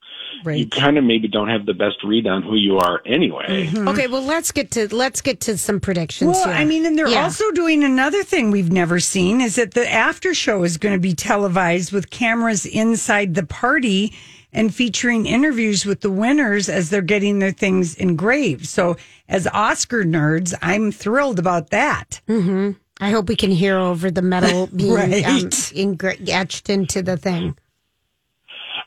[0.50, 3.70] you kind of maybe don't have the best read on who you are anyway.
[3.76, 6.32] Okay, well let's get to let's get to some predictions.
[6.36, 6.54] Well, here.
[6.54, 7.24] I mean, and they're Yeah.
[7.24, 11.00] also doing another thing we've never seen is that the after show is going to
[11.00, 14.12] be televised with cameras inside the party
[14.52, 18.66] and featuring interviews with the winners as they're getting their things engraved.
[18.66, 18.96] So,
[19.28, 22.20] as Oscar nerds, I'm thrilled about that.
[22.28, 25.24] I hope we can hear over the metal being Right.
[25.24, 27.56] um, ingra- etched into the thing.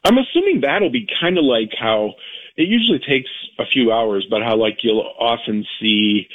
[0.06, 2.13] I'm assuming that'll be kind of like how
[2.58, 6.28] it usually takes a few hours, but how like you'll often see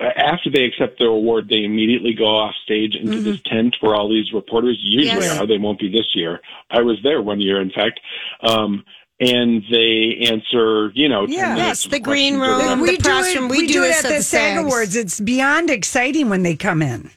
[0.00, 3.94] uh, after they accept their award, they immediately go off stage into this tent where
[3.94, 5.38] all these reporters usually Yes.
[5.38, 5.46] are.
[5.46, 6.40] They won't be this year.
[6.70, 8.00] I was there one year, in fact.
[8.42, 8.84] Um,
[9.18, 11.54] and they answer, you know, Yeah.
[11.54, 12.60] minutes Yes, the green room.
[12.60, 14.94] around- the press room, we do it at at the the SAG Awards.
[14.94, 17.10] It's beyond exciting when they come in.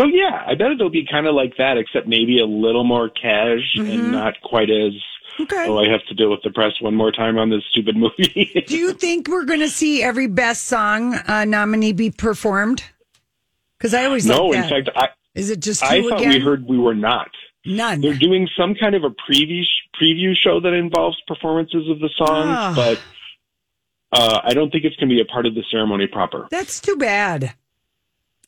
[0.00, 3.10] So yeah, I bet it'll be kind of like that, except maybe a little more
[3.10, 4.92] cash and not quite as.
[5.38, 5.66] Okay.
[5.68, 8.64] Oh, I have to deal with the press one more time on this stupid movie.
[8.66, 12.82] Do you think we're going to see every best song uh, nominee be performed?
[13.78, 16.30] Because I always no, in fact, I is it just I thought again?
[16.30, 17.30] we heard we were not.
[17.66, 18.00] None.
[18.00, 19.62] They're doing some kind of a preview
[20.00, 22.72] preview show that involves performances of the songs, Ah.
[22.74, 23.00] but
[24.12, 26.48] uh, I don't think it's going to be a part of the ceremony proper.
[26.50, 27.52] That's too bad.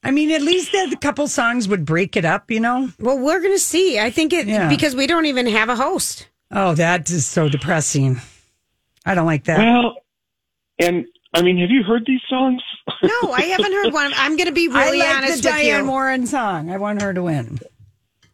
[0.03, 2.91] I mean, at least that a couple songs would break it up, you know?
[2.99, 4.01] Well, we're going to see.
[4.01, 4.69] I think it Yeah.
[4.69, 6.29] because we don't even have a host.
[6.51, 8.21] Oh, that is so depressing.
[9.07, 9.59] I don't like that.
[9.59, 9.97] Well,
[10.79, 12.61] and I mean, have you heard these songs?
[13.03, 14.13] No, I haven't heard one.
[14.17, 15.91] I'm going to be really I like honest the with Diane you.
[15.91, 16.71] Warren song.
[16.71, 17.59] I want her to win.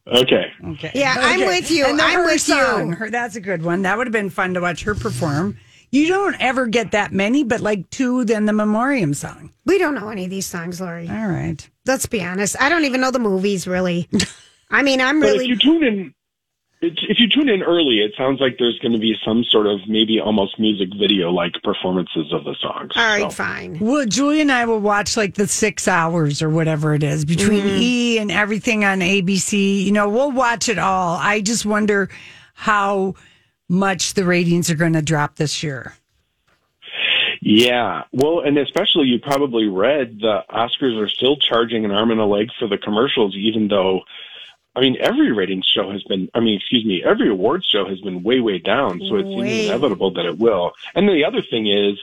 [0.06, 0.46] Okay.
[0.68, 0.90] Okay.
[0.94, 1.84] Yeah, I'm with you.
[1.84, 2.94] And I'm her with song, you.
[2.96, 3.82] Her, that's a good one.
[3.82, 5.58] That would have been fun to watch her perform.
[5.90, 9.52] You don't ever get that many, but like two, then the Memoriam song.
[9.64, 11.08] We don't know any of these songs, Lori.
[11.08, 11.68] All right.
[11.86, 12.56] Let's be honest.
[12.60, 14.08] I don't even know the movies really.
[14.70, 15.44] I mean, I'm But really.
[15.44, 16.14] if you tune in,
[16.80, 19.80] if you tune in early, it sounds like there's going to be some sort of
[19.88, 22.92] maybe almost music video like performances of the songs.
[22.94, 23.78] All right, So- fine.
[23.80, 27.62] Well, Julie and I will watch like the six hours or whatever it is between
[27.64, 27.78] Mm-hmm.
[27.82, 29.84] E and everything on ABC.
[29.84, 31.16] You know, we'll watch it all.
[31.16, 32.10] I just wonder
[32.54, 33.14] how
[33.68, 35.94] much the ratings are going to drop this year.
[37.40, 38.04] Yeah.
[38.12, 42.24] Well, and especially you probably read the Oscars are still charging an arm and a
[42.24, 44.00] leg for the commercials, even though,
[44.74, 48.00] I mean, every ratings show has been, I mean, excuse me, every awards show has
[48.00, 49.00] been way, way down.
[49.08, 49.66] So it seems Way.
[49.68, 50.72] inevitable that it will.
[50.94, 51.98] And then the other thing is,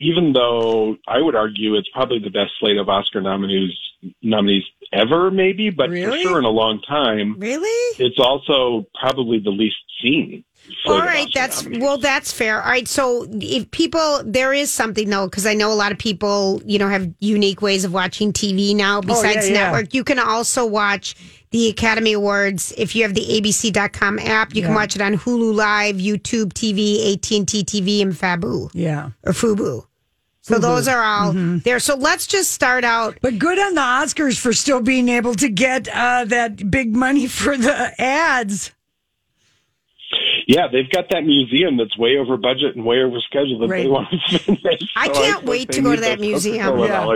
[0.00, 3.78] even though I would argue it's probably the best slate of Oscar nominees
[4.22, 6.22] nominees ever, maybe, but Really?
[6.22, 7.96] for sure in a long time, Really?
[8.04, 10.44] it's also probably the least seen.
[10.64, 12.62] Slate All of right, Oscar that's well, that's fair.
[12.62, 15.98] All right, so if people, there is something though, because I know a lot of
[15.98, 19.54] people, you know, have unique ways of watching TV now besides Oh, yeah.
[19.70, 19.94] network.
[19.94, 21.14] You can also watch
[21.50, 24.54] the Academy Awards if you have the ABC.com app.
[24.56, 28.70] You can watch it on Hulu Live, YouTube TV, AT and T TV, and Fabu
[28.74, 29.10] Yeah.
[29.24, 29.86] or Fubu.
[30.42, 31.58] So those are all Mm-hmm.
[31.60, 31.78] there.
[31.78, 33.16] So let's just start out.
[33.22, 37.26] But good on the Oscars for still being able to get uh, that big money
[37.28, 38.72] for the ads.
[40.46, 43.84] Yeah, they've got that museum that's way over budget and way over schedule that Right.
[43.84, 44.82] they want to finish.
[44.96, 46.78] I So can't suppose wait to go to that museum.
[46.80, 47.06] Yeah.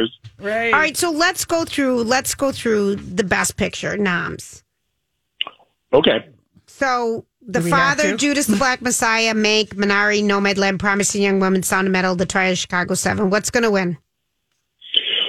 [0.40, 0.72] Right.
[0.72, 2.04] All right, so let's go through.
[2.04, 4.62] Let's go through the best picture noms.
[5.92, 6.26] Okay.
[6.66, 8.16] So the Do we have father.
[8.16, 12.52] Judas the Black Messiah, Mank, Minari, Nomadland, Promising Young Woman, Sound of Metal, The Trial
[12.52, 13.30] of Chicago Seven.
[13.30, 13.98] What's going to win?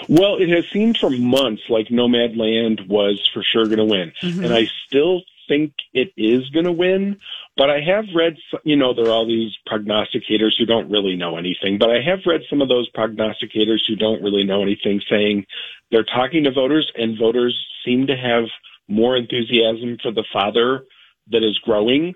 [0.08, 4.44] Well, it has seemed for months like Nomadland was for sure going to win, Mm-hmm.
[4.46, 7.18] and I still think it is going to win.
[7.60, 11.36] But I have read, you know, there are all these prognosticators who don't really know
[11.36, 11.78] anything.
[11.78, 15.46] But I have read some of those prognosticators who don't really know anything saying
[15.92, 18.46] they're talking to voters, and voters seem to have
[18.88, 20.86] more enthusiasm for the father
[21.32, 22.16] that is growing.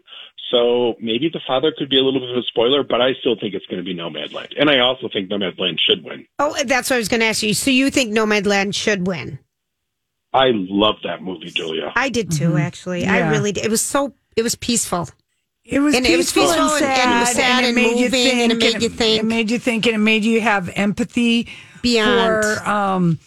[0.49, 3.35] So maybe the father could be a little bit of a spoiler, but I still
[3.37, 6.25] think it's going to be Nomadland, and I also think Nomadland should win.
[6.39, 7.53] Oh, that's what I was going to ask you.
[7.53, 9.39] So you think Nomadland should win?
[10.31, 11.91] I love that movie, Julia.
[11.97, 12.59] I did too, mm-hmm.
[12.59, 13.05] actually.
[13.05, 13.65] I really did.
[13.65, 14.13] It was so.
[14.37, 15.09] It was peaceful.
[15.65, 17.75] It was And it was peaceful peaceful and and- sad, and it was sad and
[17.75, 19.19] moving and it made you think.
[19.19, 21.47] It made you think, and it made you have empathy
[21.81, 22.43] Beyond.
[22.43, 23.19] For, um,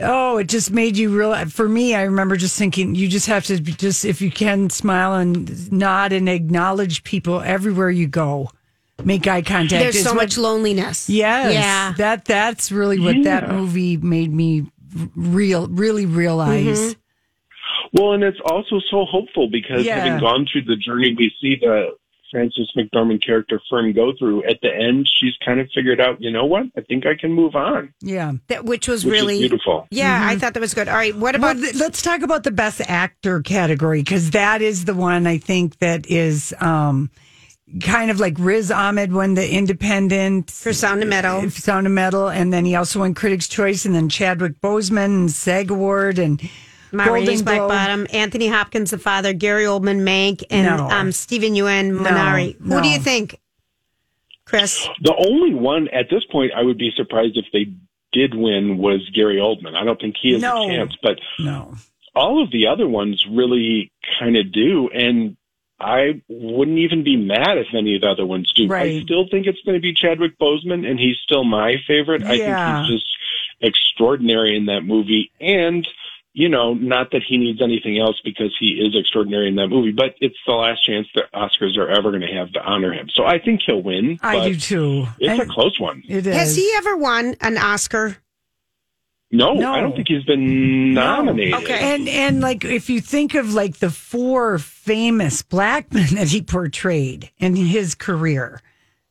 [0.00, 1.34] oh, it just made you real.
[1.46, 5.14] For me, I remember just thinking, you just have to just if you can smile
[5.14, 8.50] and nod and acknowledge people everywhere you go.
[9.04, 9.80] Make eye contact.
[9.82, 11.08] There's It's so what- much loneliness.
[11.08, 11.92] Yes, Yeah.
[11.98, 14.66] that that's really what that movie made me
[15.14, 16.78] real, really realize.
[16.80, 16.92] Mm-hmm.
[17.92, 19.98] Well, and it's also so hopeful because Yeah.
[20.00, 21.90] having gone through the journey we see the
[22.30, 26.30] Frances McDormand character Fern go through, at the end, she's kind of figured out, you
[26.30, 26.66] know what?
[26.76, 28.32] I think I can move on, Yeah.
[28.48, 29.86] That, which was which really beautiful.
[29.90, 30.88] Yeah, I thought that was good.
[30.88, 34.60] All right, what Well, about th- let's talk about the best actor category because that
[34.60, 37.08] is the one I think that is um,
[37.82, 41.48] kind of like Riz Ahmed won the Independent for Sound of Metal?
[41.48, 45.30] Sound of Metal, and then he also won Critics' Choice, and then Chadwick Boseman and
[45.30, 46.42] SAG Award and
[46.92, 50.88] Maurice Golden Black Bottom, Anthony Hopkins, the father, Gary Oldman, Mank, and No.
[50.90, 52.56] um, Steven Yeun, Minari.
[52.60, 52.82] Who no.
[52.82, 53.38] do you think,
[54.44, 54.88] Chris?
[55.02, 57.66] The only one at this point I would be surprised if they
[58.12, 59.74] did win was Gary Oldman.
[59.74, 60.64] I don't think he has No.
[60.64, 61.74] a chance, but No,
[62.14, 64.88] all of the other ones really kind of do.
[64.88, 65.36] And
[65.80, 68.72] I wouldn't even be mad if any of the other ones do.
[68.72, 72.22] I still think it's going to be Chadwick Boseman, and he's still my favorite.
[72.24, 73.06] I think he's just
[73.60, 75.30] extraordinary in that movie.
[75.40, 75.86] And,
[76.34, 79.90] you know, not that he needs anything else because he is extraordinary in that movie,
[79.92, 83.08] but it's the last chance that Oscars are ever going to have to honor him.
[83.12, 84.18] So I think he'll win.
[84.22, 85.06] I do too.
[85.18, 86.02] It's a close one.
[86.08, 86.36] It is.
[86.36, 88.18] Has he ever won an Oscar?
[89.30, 89.72] No, No.
[89.74, 91.54] I don't think he's been nominated.
[91.54, 91.94] Okay.
[91.94, 96.40] And and like if you think of like the four famous black men that he
[96.40, 98.62] portrayed in his career,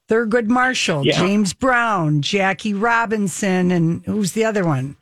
[0.10, 1.20] Thurgood Marshall, Yeah.
[1.20, 4.96] James Brown, Jackie Robinson, and who's the other one?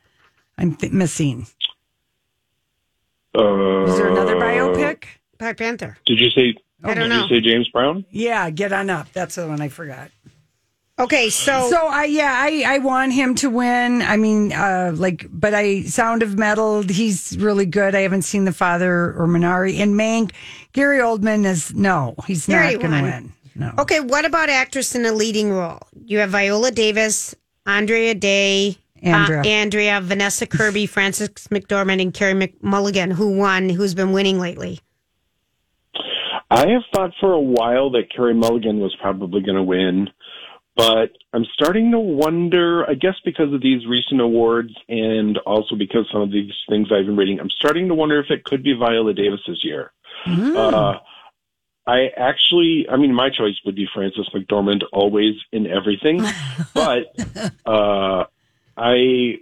[0.58, 1.48] I'm th- missing.
[3.38, 5.04] Uh, Is there another biopic?
[5.38, 5.98] Black Panther.
[6.06, 6.56] Did you say?
[6.84, 7.24] I don't did know.
[7.28, 8.06] you say James Brown?
[8.10, 9.12] Yeah, Get On Up.
[9.14, 10.12] That's the one I forgot.
[10.98, 14.02] Okay, so So I yeah, I I want him to win.
[14.02, 17.96] I mean, uh like but I Sound of Metal, he's really good.
[17.96, 19.78] I haven't seen The Father or Minari.
[19.80, 20.32] And Mank,
[20.72, 23.04] Gary Oldman is no, he's There not going to won.
[23.04, 23.34] win.
[23.58, 23.74] No.
[23.80, 25.80] okay, what about actress in a leading role?
[26.06, 29.42] You have Viola Davis, Andrea Day, Andrea.
[29.42, 34.80] uh, Andrea, Vanessa Kirby, Frances McDormand, and Carey McMulligan, who won, who's been winning lately.
[36.50, 40.10] I have thought for a while that Carey Mulligan was probably going to win,
[40.76, 46.08] but I'm starting to wonder, I guess because of these recent awards and also because
[46.12, 48.74] some of these things I've been reading, I'm starting to wonder if it could be
[48.74, 49.92] Viola Davis's year.
[50.28, 51.00] Uh,
[51.88, 56.24] I actually, I mean, my choice would be Frances McDormand, always in everything,
[56.74, 57.16] but
[57.66, 58.26] uh,
[58.78, 59.38] I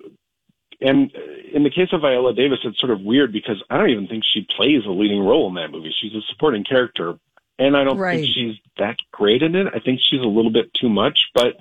[0.81, 1.11] and
[1.53, 4.23] in the case of Viola Davis, it's sort of weird because I don't even think
[4.25, 5.93] she plays a leading role in that movie.
[5.97, 7.17] She's a supporting character,
[7.57, 8.19] and I don't Right.
[8.19, 9.67] think she's that great in it.
[9.73, 11.55] I think she's a little bit too much, but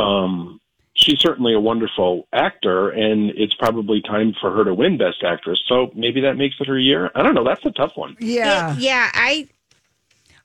[0.00, 0.58] um,
[0.94, 5.62] she's certainly a wonderful actor, and it's probably time for her to win Best Actress.
[5.66, 7.10] So maybe that makes it her year.
[7.14, 7.44] I don't know.
[7.44, 8.16] That's a tough one.
[8.20, 8.74] Yeah.
[8.78, 9.10] yeah.
[9.12, 9.48] I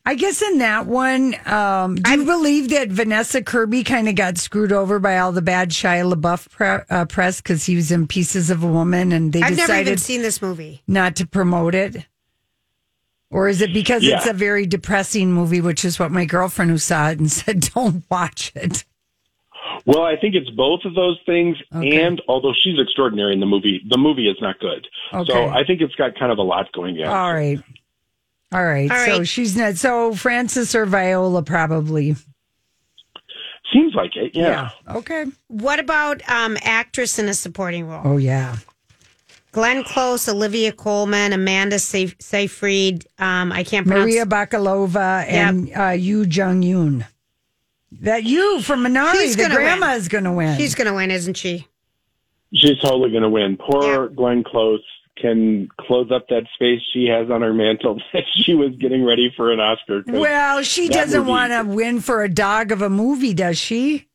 [0.08, 4.38] I guess in that one, um, do you believe that Vanessa Kirby kind of got
[4.38, 8.08] screwed over by all the bad Shia LaBeouf pre- uh, press because he was in
[8.08, 10.82] Pieces of a Woman and they I've never even decided seen this movie.
[10.88, 12.06] not to promote it?
[13.30, 16.78] Or is it because it's a very depressing movie, which is what my girlfriend who
[16.78, 18.86] saw it and said, don't watch it?
[19.86, 22.02] Well, I think it's both of those things, Okay.
[22.02, 24.88] and although she's extraordinary in the movie, the movie is not good.
[25.13, 25.32] Okay.
[25.34, 27.08] So I think it's got kind of a lot going on.
[27.10, 27.60] All right.
[28.51, 28.89] All right.
[28.89, 29.27] All so right.
[29.27, 29.75] she's not.
[29.75, 32.15] So Frances or Viola probably.
[33.73, 34.69] Seems like it, yeah.
[34.89, 35.25] Okay.
[35.49, 38.01] What about um, actress in a supporting role?
[38.05, 38.55] Oh, yeah.
[39.51, 43.05] Glenn Close, Olivia Colman, Amanda Sey- Seyfried.
[43.19, 44.05] Um, I can't pronounce.
[44.05, 47.05] Maria Bakalova and uh, Yu Jung Yoon.
[48.01, 49.97] That you from Minari, She's the gonna grandma win.
[49.97, 50.57] is going to win.
[50.57, 51.67] She's going to win, isn't she?
[52.53, 53.57] She's totally going to win.
[53.57, 54.83] Poor Glenn Close
[55.19, 59.32] can close up that space she has on her mantle that she was getting ready
[59.36, 60.03] for an Oscar.
[60.08, 64.08] well, she doesn't want to win for a dog of a movie, does she?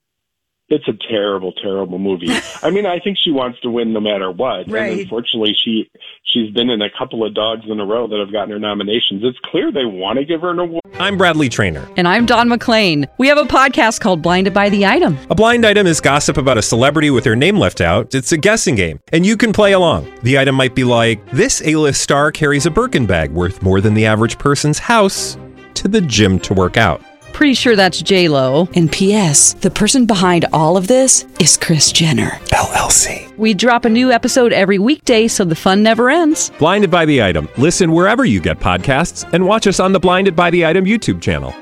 [0.73, 2.31] It's a terrible, terrible movie.
[2.63, 4.71] I mean, I think she wants to win no matter what.
[4.71, 4.93] Right.
[4.93, 5.91] And unfortunately, she
[6.25, 9.21] she's been in a couple of dogs in a row that have gotten her nominations.
[9.23, 10.81] It's clear they want to give her an award.
[10.95, 11.87] I'm Bradley Trainer.
[11.99, 13.07] And I'm Don McClain.
[13.19, 15.19] We have a podcast called Blinded by the Item.
[15.29, 18.15] A blind item is gossip about a celebrity with their name left out.
[18.15, 20.11] It's a guessing game, and you can play along.
[20.23, 23.93] The item might be like this: A-list star carries a Birkin bag worth more than
[23.93, 25.37] the average person's house
[25.75, 27.03] to the gym to work out.
[27.43, 28.69] Pretty sure that's J Lo.
[28.77, 29.55] And P.S.
[29.55, 33.37] The person behind all of this is Kris Jenner LLC.
[33.37, 36.51] We drop a new episode every weekday, so the fun never ends.
[36.61, 37.49] Blinded by the item.
[37.59, 41.21] Listen wherever you get podcasts, and watch us on the Blinded by the Item YouTube
[41.21, 41.53] channel.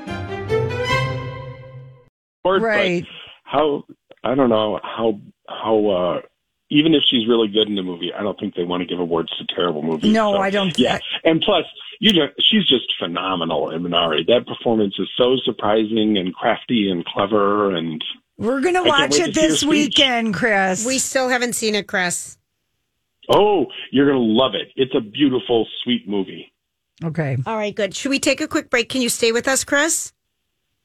[2.45, 3.03] Right.
[3.45, 3.83] how
[4.23, 6.21] I don't know how how uh
[6.71, 8.99] even if she's really good in the movie, I don't think they want to give
[8.99, 10.11] awards to terrible movies.
[10.11, 10.77] No, So, I don't.
[10.79, 11.65] Yeah, and plus,
[11.99, 14.25] you know, she's just phenomenal in Minari.
[14.25, 18.03] That performance is so surprising and crafty and clever, and
[18.37, 20.85] We're going to I watch it to this weekend, Chris.
[20.85, 22.37] We still haven't seen it, Chris.
[23.29, 24.69] oh, you're gonna love it.
[24.75, 26.51] It's a beautiful, sweet movie.
[27.03, 27.37] okay.
[27.45, 27.93] All right, good.
[27.95, 28.89] Should we take a quick break?
[28.89, 30.13] Can you stay with us, Chris?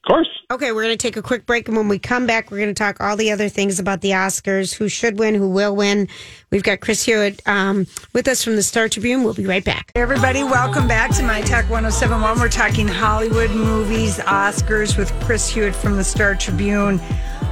[0.07, 0.29] Of course.
[0.53, 1.67] Okay, we're going to take a quick break.
[1.67, 4.11] And when we come back, we're going to talk all the other things about the
[4.11, 6.07] Oscars who should win, who will win.
[6.53, 9.25] We've got Chris Hewitt um, with us from the Star Tribune.
[9.25, 9.91] We'll be right back.
[9.97, 12.39] Hey, everybody, welcome back to My Talk 1071.
[12.39, 17.01] We're talking Hollywood movies, Oscars with Chris Hewitt from the Star Tribune.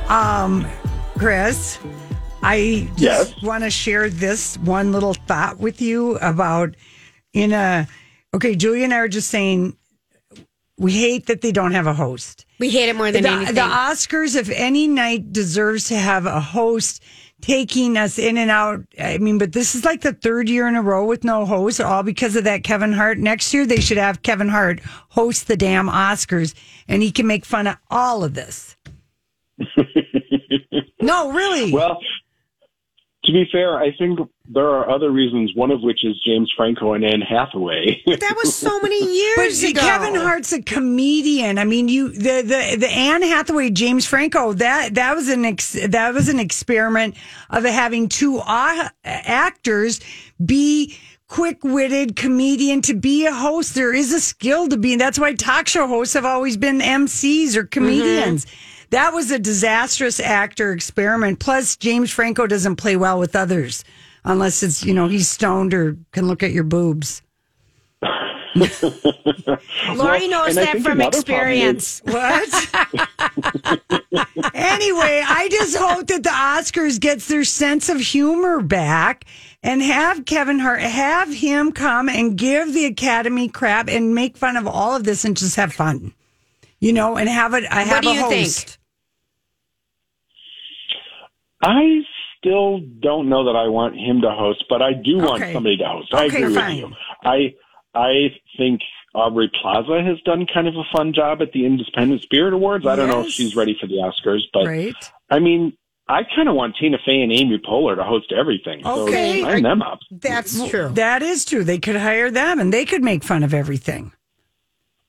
[0.09, 0.65] Um,
[1.19, 1.81] Chris,
[2.41, 6.77] I just want to share this one little thought with you about
[7.33, 7.89] in a
[8.33, 9.77] okay, Julia and I are just saying
[10.77, 12.47] we hate that they don't have a host.
[12.59, 13.55] We hate it more than the, anything.
[13.55, 17.03] the Oscars, if any night deserves to have a host
[17.41, 18.81] taking us in and out.
[18.99, 21.81] I mean, but this is like the third year in a row with no host,
[21.81, 23.19] all because of that Kevin Hart.
[23.19, 26.55] Next year, they should have Kevin Hart host the damn Oscars
[26.89, 28.77] and he can make fun of all of this.
[31.03, 31.71] no, really.
[31.71, 31.99] Well,
[33.25, 35.53] to be fair, I think there are other reasons.
[35.55, 38.03] One of which is James Franco and Anne Hathaway.
[38.07, 39.01] that was so many
[39.37, 39.81] But years ago.
[39.81, 41.59] Kevin Hart's a comedian.
[41.59, 44.53] I mean, you the the the Anne Hathaway, James Franco.
[44.53, 47.17] That that was an ex, that was an experiment
[47.51, 50.01] of having two a- actors
[50.45, 50.97] be
[51.27, 53.75] quick-witted comedian to be a host.
[53.75, 54.93] There is a skill to be.
[54.93, 57.69] and That's why talk show hosts have always been MCs or mm-hmm.
[57.69, 58.47] comedians.
[58.95, 61.41] That was a disastrous actor experiment.
[61.41, 63.83] Plus, James Franco doesn't play well with others
[64.25, 67.21] unless it's you know he's stoned or can look at your boobs.
[68.55, 68.69] Lori
[69.97, 72.03] Well, knows that from another problem experience.
[72.05, 72.49] What?
[74.55, 79.25] anyway, I just hope that the Oscars gets their sense of humor back
[79.65, 84.57] and have Kevin Hart have him come and give the Academy crap and make fun
[84.57, 86.15] of all of this and just have fun.
[86.79, 87.65] You know, and have it.
[87.73, 88.69] I have do a you host.
[88.69, 88.84] think?
[91.65, 92.01] I
[92.39, 95.53] still don't know that I want him to host, but I do want Okay.
[95.55, 96.13] somebody to host.
[96.13, 96.83] I Okay, agree fine.
[96.83, 96.97] with you.
[97.25, 97.55] I
[97.97, 98.81] I think
[99.15, 102.87] Aubrey Plaza has done kind of a fun job at the Independent Spirit Awards.
[102.87, 104.95] I don't know if she's ready for the Oscars, but Right.
[105.31, 105.73] I mean,
[106.09, 108.85] I kind of want Tina Fey and Amy Poehler to host everything.
[108.85, 109.41] Okay.
[109.41, 110.01] So sign them up.
[110.11, 110.91] That's true.
[110.93, 111.63] That is true.
[111.65, 114.13] They could hire them and they could make fun of everything.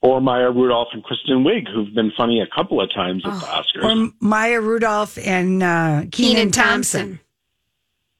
[0.01, 3.45] Or Maya Rudolph and Kristen Wiig, who've been funny a couple of times at the
[3.45, 3.83] Oscars.
[3.83, 7.01] Or Maya Rudolph and uh, Kenan, Kenan Thompson.
[7.01, 7.19] Thompson.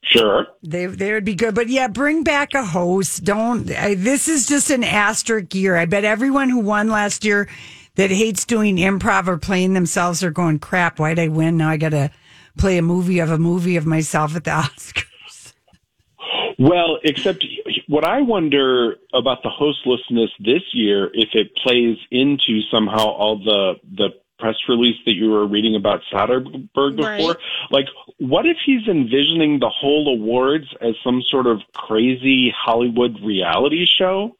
[0.02, 0.46] sure.
[0.64, 3.22] They they would be good, but yeah, bring back a host.
[3.22, 3.70] Don't.
[3.70, 5.76] I, this is just an asterisk year.
[5.76, 7.48] I bet everyone who won last year
[7.94, 10.98] that hates doing improv or playing themselves are going crap.
[10.98, 11.56] Why'd I win?
[11.56, 12.10] Now I got to
[12.58, 15.52] play a movie of a movie of myself at the Oscars.
[16.58, 17.44] Well, except
[17.88, 23.74] what I wonder about the hostlessness this year, if it plays into somehow all the
[23.96, 27.32] the press release that you were reading about Soderbergh before.
[27.32, 27.36] Right.
[27.70, 27.86] Like,
[28.18, 34.36] what if he's envisioning the whole awards as some sort of crazy Hollywood reality show?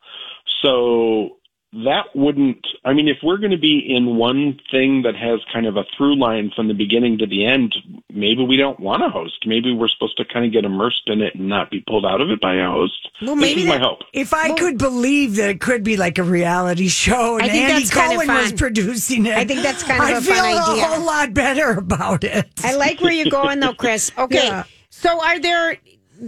[0.63, 1.36] So
[1.85, 2.67] that wouldn't.
[2.85, 5.85] I mean, if we're going to be in one thing that has kind of a
[5.97, 7.75] through line from the beginning to the end,
[8.11, 9.45] maybe we don't want a host.
[9.47, 12.21] Maybe we're supposed to kind of get immersed in it and not be pulled out
[12.21, 13.09] of it by a host.
[13.23, 14.01] Well, maybe is my hope.
[14.13, 17.65] If I could believe that it could be like a reality show and I think
[17.69, 18.59] Andy that's kind of Cohen was fun.
[18.59, 20.85] producing it, I think that's kind of I'd a feel fun a idea.
[20.87, 22.49] whole lot better about it.
[22.65, 24.11] I like where you're going though, Chris.
[24.19, 24.47] Okay.
[24.47, 24.65] Yeah.
[24.91, 25.77] So are there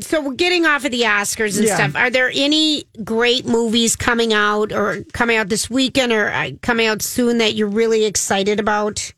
[0.00, 1.76] so we're getting off of the Oscars and Yeah.
[1.76, 1.96] stuff.
[1.96, 6.86] Are there any great movies coming out or coming out this weekend or uh, coming
[6.86, 9.12] out soon that you're really excited about?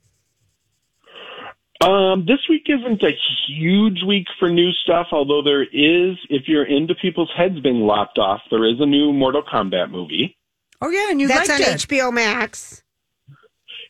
[1.82, 3.12] Um, this week isn't a
[3.48, 8.18] huge week for new stuff, although there is, if you're into people's heads being lopped
[8.18, 10.36] off, there is a new Mortal Kombat movie.
[10.82, 11.78] Oh yeah, and you That's liked on it.
[11.78, 12.82] HBO Max.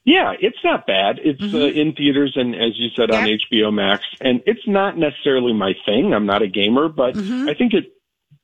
[0.05, 1.19] Yeah, it's not bad.
[1.23, 1.57] It's Mm-hmm.
[1.57, 4.03] uh, in theaters and, as you said, on HBO Max.
[4.21, 6.15] And it's not necessarily my thing.
[6.15, 7.49] I'm not a gamer, but Mm-hmm.
[7.49, 7.85] I think it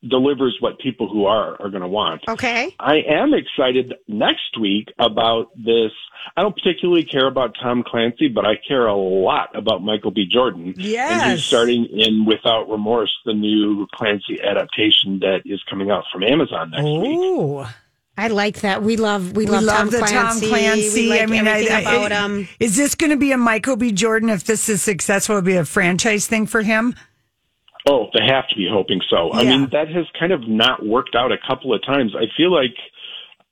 [0.06, 2.22] delivers what people who are are going to want.
[2.28, 2.74] Okay.
[2.78, 5.90] I am excited next week about this.
[6.36, 10.26] I don't particularly care about Tom Clancy, but I care a lot about Michael B.
[10.30, 10.74] Jordan.
[10.76, 11.22] Yes.
[11.22, 16.22] And he's starting in Without Remorse, the new Clancy adaptation that is coming out from
[16.22, 17.66] Amazon next week.
[18.18, 18.82] I like that.
[18.82, 20.40] We love we, We love, love Tom the Clancy.
[20.46, 21.02] Tom Clancy.
[21.02, 22.48] We like I mean, I, I- about him.
[22.58, 23.92] Is this going to be a Michael B.
[23.92, 24.30] Jordan?
[24.30, 26.94] If this is successful, it'll be a franchise thing for him.
[27.88, 29.32] Oh, they have to be hoping so.
[29.32, 32.16] I mean, that has kind of not worked out a couple of times.
[32.18, 32.74] I feel like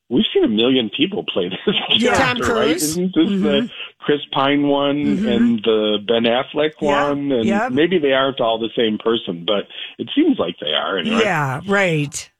[0.09, 2.17] we've seen a million people play this Yeah.
[2.17, 2.71] character, Tom right?
[2.71, 3.67] Isn't this the mm-hmm.
[4.01, 5.29] Chris Pine one mm-hmm.
[5.29, 7.09] and the Ben Affleck Yeah.
[7.11, 7.31] one?
[7.31, 7.73] And Yep.
[7.73, 10.99] maybe they aren't all the same person, but it seems like they are.
[10.99, 11.21] Anyway.
[11.23, 12.31] Yeah, right.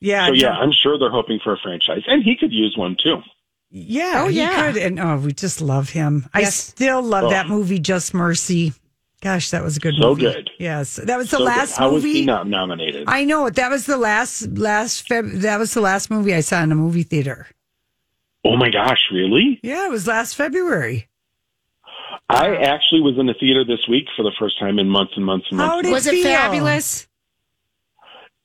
[0.00, 0.26] Yeah.
[0.28, 3.22] So yeah, I'm sure they're hoping for a franchise, and he could use one too.
[3.70, 4.22] yeah.
[4.24, 4.72] Oh, he yeah.
[4.72, 4.82] could.
[4.82, 6.26] And oh, we just love him.
[6.34, 7.30] I still love Oh.
[7.30, 8.72] that movie, Just Mercy.
[9.22, 10.22] Gosh, that was a good So movie.
[10.22, 10.50] good.
[10.58, 11.44] Yes, that was the So good.
[11.44, 12.20] last How was movie.
[12.20, 13.04] he not nominated?
[13.06, 15.42] I know that was the last last Feb.
[15.42, 17.46] That was the last movie I saw in a movie theater.
[18.46, 19.60] oh my gosh, really?
[19.62, 21.06] Yeah, it was last February.
[22.30, 25.26] I actually was in the theater this week for the first time in months and
[25.26, 25.70] months and months.
[25.74, 26.06] How did months.
[26.06, 26.32] Was it feel?
[26.32, 27.06] fabulous?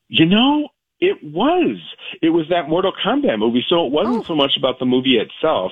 [0.09, 0.69] You know,
[0.99, 1.77] it was.
[2.21, 4.23] It was that Mortal Kombat movie, so it wasn't Oh.
[4.23, 5.71] so much about the movie itself.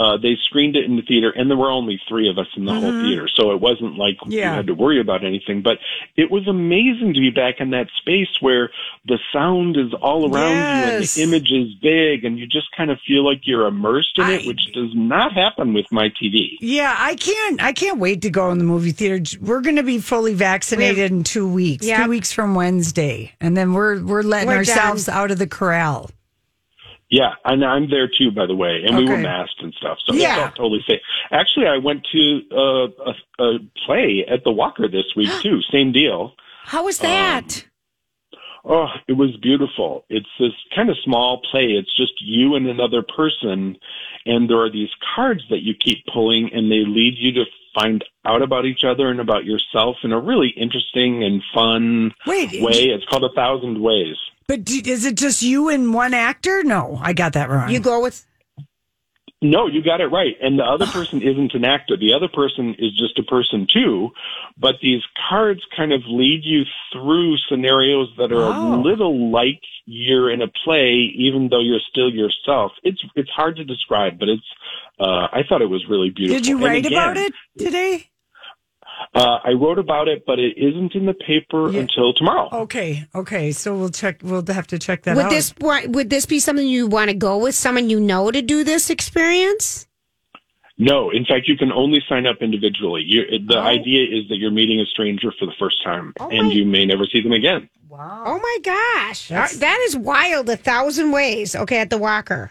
[0.00, 2.64] Uh, they screened it in the theater, and there were only three of us in
[2.64, 4.54] the whole theater, so it wasn't like we Mm-hmm.
[4.56, 5.60] Had to worry about anything.
[5.60, 5.76] But
[6.16, 8.70] it was amazing to be back in that space where
[9.06, 12.90] the sound is all around you and the image is big, and you just kind
[12.90, 16.56] of feel like you're immersed in it, which does not happen with my TV.
[16.60, 17.62] Yeah, I can't.
[17.62, 19.22] I can't wait to go in the movie theater.
[19.42, 21.84] We're going to be fully vaccinated in two weeks.
[21.86, 22.04] Yep.
[22.04, 25.16] Two weeks from Wednesday, and then we're we're letting We're ourselves done.
[25.16, 26.10] out of the corral.
[27.10, 30.14] Yeah, and I'm there too, by the way, and we were masked and stuff, so
[30.14, 30.36] Yeah.
[30.36, 31.00] felt totally safe.
[31.32, 32.88] Actually, I went to uh,
[33.40, 35.60] a, a play at the Walker this week too.
[35.72, 36.34] Same deal.
[36.64, 37.64] How was that?
[38.64, 40.04] Oh, it was beautiful.
[40.10, 41.72] It's this kind of small play.
[41.72, 43.76] It's just you and another person,
[44.26, 47.44] and there are these cards that you keep pulling, and they lead you to
[47.74, 52.60] find out about each other and about yourself in a really interesting and fun Wait,
[52.62, 52.90] way.
[52.90, 54.16] It's called A Thousand Ways.
[54.50, 56.64] But do, is it just you and one actor?
[56.64, 57.70] No, I got that wrong.
[57.70, 58.26] you go with
[59.40, 60.34] No, you got it right.
[60.42, 61.96] And the other person isn't an actor.
[61.96, 64.10] The other person is just a person too.
[64.58, 68.80] But these cards kind of lead you through scenarios that are a Oh.
[68.84, 72.72] little like you're in a play, even though you're still yourself.
[72.82, 74.46] It's it's hard to describe, but it's.
[74.98, 76.38] Uh, I thought it was really beautiful.
[76.38, 78.10] Did you And write again, about it today?
[79.14, 81.80] Uh, I wrote about it, but it isn't in the paper Yeah.
[81.80, 82.48] until tomorrow.
[82.52, 83.50] Okay, okay.
[83.52, 84.20] So we'll check.
[84.22, 85.30] We'll have to check that Would out.
[85.30, 88.62] this would this be something you want to go with someone you know to do
[88.64, 89.86] this experience?
[90.78, 93.02] No, in fact, you can only sign up individually.
[93.04, 93.62] You, the Oh.
[93.62, 97.04] idea is that you're meeting a stranger for the first time, and you may never
[97.04, 97.68] see them again.
[97.88, 98.22] Wow!
[98.24, 100.48] Oh my gosh, That's- that is wild!
[100.48, 101.54] A thousand ways.
[101.54, 102.50] Okay, at the Walker.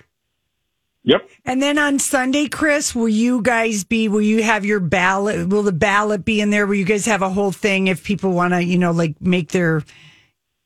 [1.04, 1.30] Yep.
[1.46, 4.10] And then on Sunday, Chris, will you guys be?
[4.10, 5.48] Will you have your ballot?
[5.48, 6.68] Will the ballot be in there?
[6.68, 9.50] Will you guys have a whole thing if people want to, you know, like make
[9.52, 9.84] their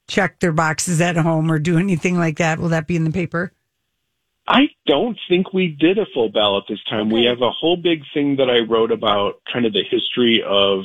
[0.07, 2.59] check their boxes at home or do anything like that?
[2.59, 3.53] Will that be in the paper?
[4.47, 7.09] I don't think we did a full ballot this time.
[7.09, 10.83] We have a whole big thing that I wrote about kind of the history of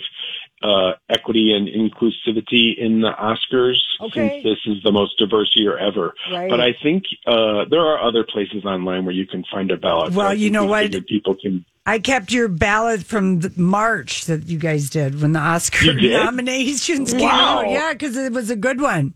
[0.63, 4.43] uh, equity and inclusivity in the Oscars Okay.
[4.43, 6.15] since this is the most diverse year ever.
[6.33, 6.51] Right.
[6.51, 10.15] But I think uh, there are other places online where you can find a ballot.
[10.15, 10.91] Well, you know what?
[11.07, 11.65] People can.
[11.87, 17.13] I kept your ballot from the March that you guys did when the Oscar nominations
[17.13, 17.61] came Wow.
[17.61, 17.71] out.
[17.71, 19.15] Yeah, because it was a good one.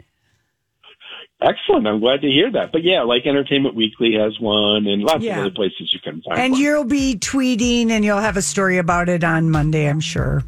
[1.40, 1.88] Excellent.
[1.88, 2.70] I'm glad to hear that.
[2.70, 5.34] But yeah, like Entertainment Weekly has one and lots Yeah.
[5.40, 6.40] of other places you can find it.
[6.40, 6.61] And one.
[6.62, 10.45] you'll be tweeting and you'll have a story about it on Monday, I'm sure.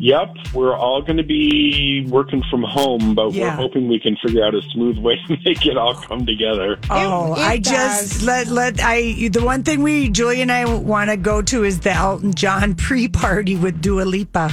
[0.00, 4.44] Yep, we're all going to be working from home, but we're hoping we can figure
[4.44, 6.78] out a smooth way to make it all come together.
[6.90, 7.72] Oh, it I does.
[8.10, 11.64] just let let I the one thing we Julie and I want to go to
[11.64, 14.52] is the Elton John pre-party with Dua Lipa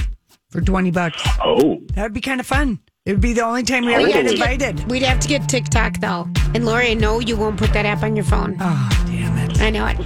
[0.50, 1.22] for twenty bucks.
[1.44, 2.78] Oh, That'd be kind of fun.
[3.04, 4.90] It would be the only time we ever We'd get invited.
[4.90, 6.26] We'd have to get TikTok though.
[6.54, 8.56] And Lori, I know you won't put that app on your phone.
[8.60, 9.60] Oh, damn it.
[9.60, 9.96] I know it.